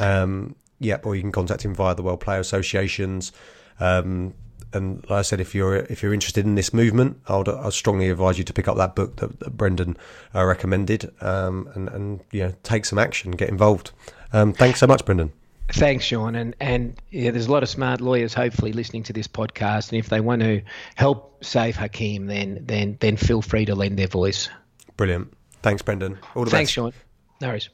Um, 0.00 0.56
Yep, 0.80 1.06
or 1.06 1.14
you 1.14 1.22
can 1.22 1.32
contact 1.32 1.64
him 1.64 1.74
via 1.74 1.94
the 1.94 2.02
World 2.02 2.20
Player 2.20 2.40
Associations. 2.40 3.32
Um, 3.80 4.34
and 4.74 4.98
like 5.08 5.18
I 5.18 5.22
said, 5.22 5.40
if 5.40 5.54
you're 5.54 5.76
if 5.76 6.02
you're 6.02 6.12
interested 6.12 6.44
in 6.44 6.56
this 6.56 6.74
movement, 6.74 7.20
I 7.28 7.36
would 7.36 7.48
I 7.48 7.70
strongly 7.70 8.10
advise 8.10 8.38
you 8.38 8.44
to 8.44 8.52
pick 8.52 8.68
up 8.68 8.76
that 8.76 8.94
book 8.94 9.16
that, 9.16 9.38
that 9.40 9.56
Brendan 9.56 9.96
uh, 10.34 10.44
recommended, 10.44 11.12
um, 11.20 11.68
and 11.74 11.88
and 11.88 12.20
you 12.32 12.42
know 12.42 12.54
take 12.64 12.84
some 12.84 12.98
action, 12.98 13.30
get 13.32 13.48
involved. 13.48 13.92
Um, 14.32 14.52
thanks 14.52 14.80
so 14.80 14.86
much, 14.86 15.04
Brendan. 15.04 15.32
Thanks, 15.72 16.04
Sean. 16.04 16.34
And 16.34 16.56
and 16.60 17.00
yeah, 17.10 17.30
there's 17.30 17.46
a 17.46 17.52
lot 17.52 17.62
of 17.62 17.68
smart 17.68 18.00
lawyers 18.00 18.34
hopefully 18.34 18.72
listening 18.72 19.04
to 19.04 19.12
this 19.12 19.28
podcast, 19.28 19.90
and 19.90 19.98
if 19.98 20.08
they 20.08 20.20
want 20.20 20.42
to 20.42 20.62
help 20.96 21.44
save 21.44 21.76
Hakim, 21.76 22.26
then 22.26 22.58
then 22.62 22.98
then 23.00 23.16
feel 23.16 23.42
free 23.42 23.64
to 23.64 23.74
lend 23.74 23.98
their 23.98 24.08
voice. 24.08 24.48
Brilliant. 24.96 25.32
Thanks, 25.62 25.82
Brendan. 25.82 26.18
All 26.34 26.44
the 26.44 26.50
Thanks, 26.50 26.68
best. 26.68 26.74
Sean. 26.74 26.92
No 27.40 27.48
worries. 27.48 27.70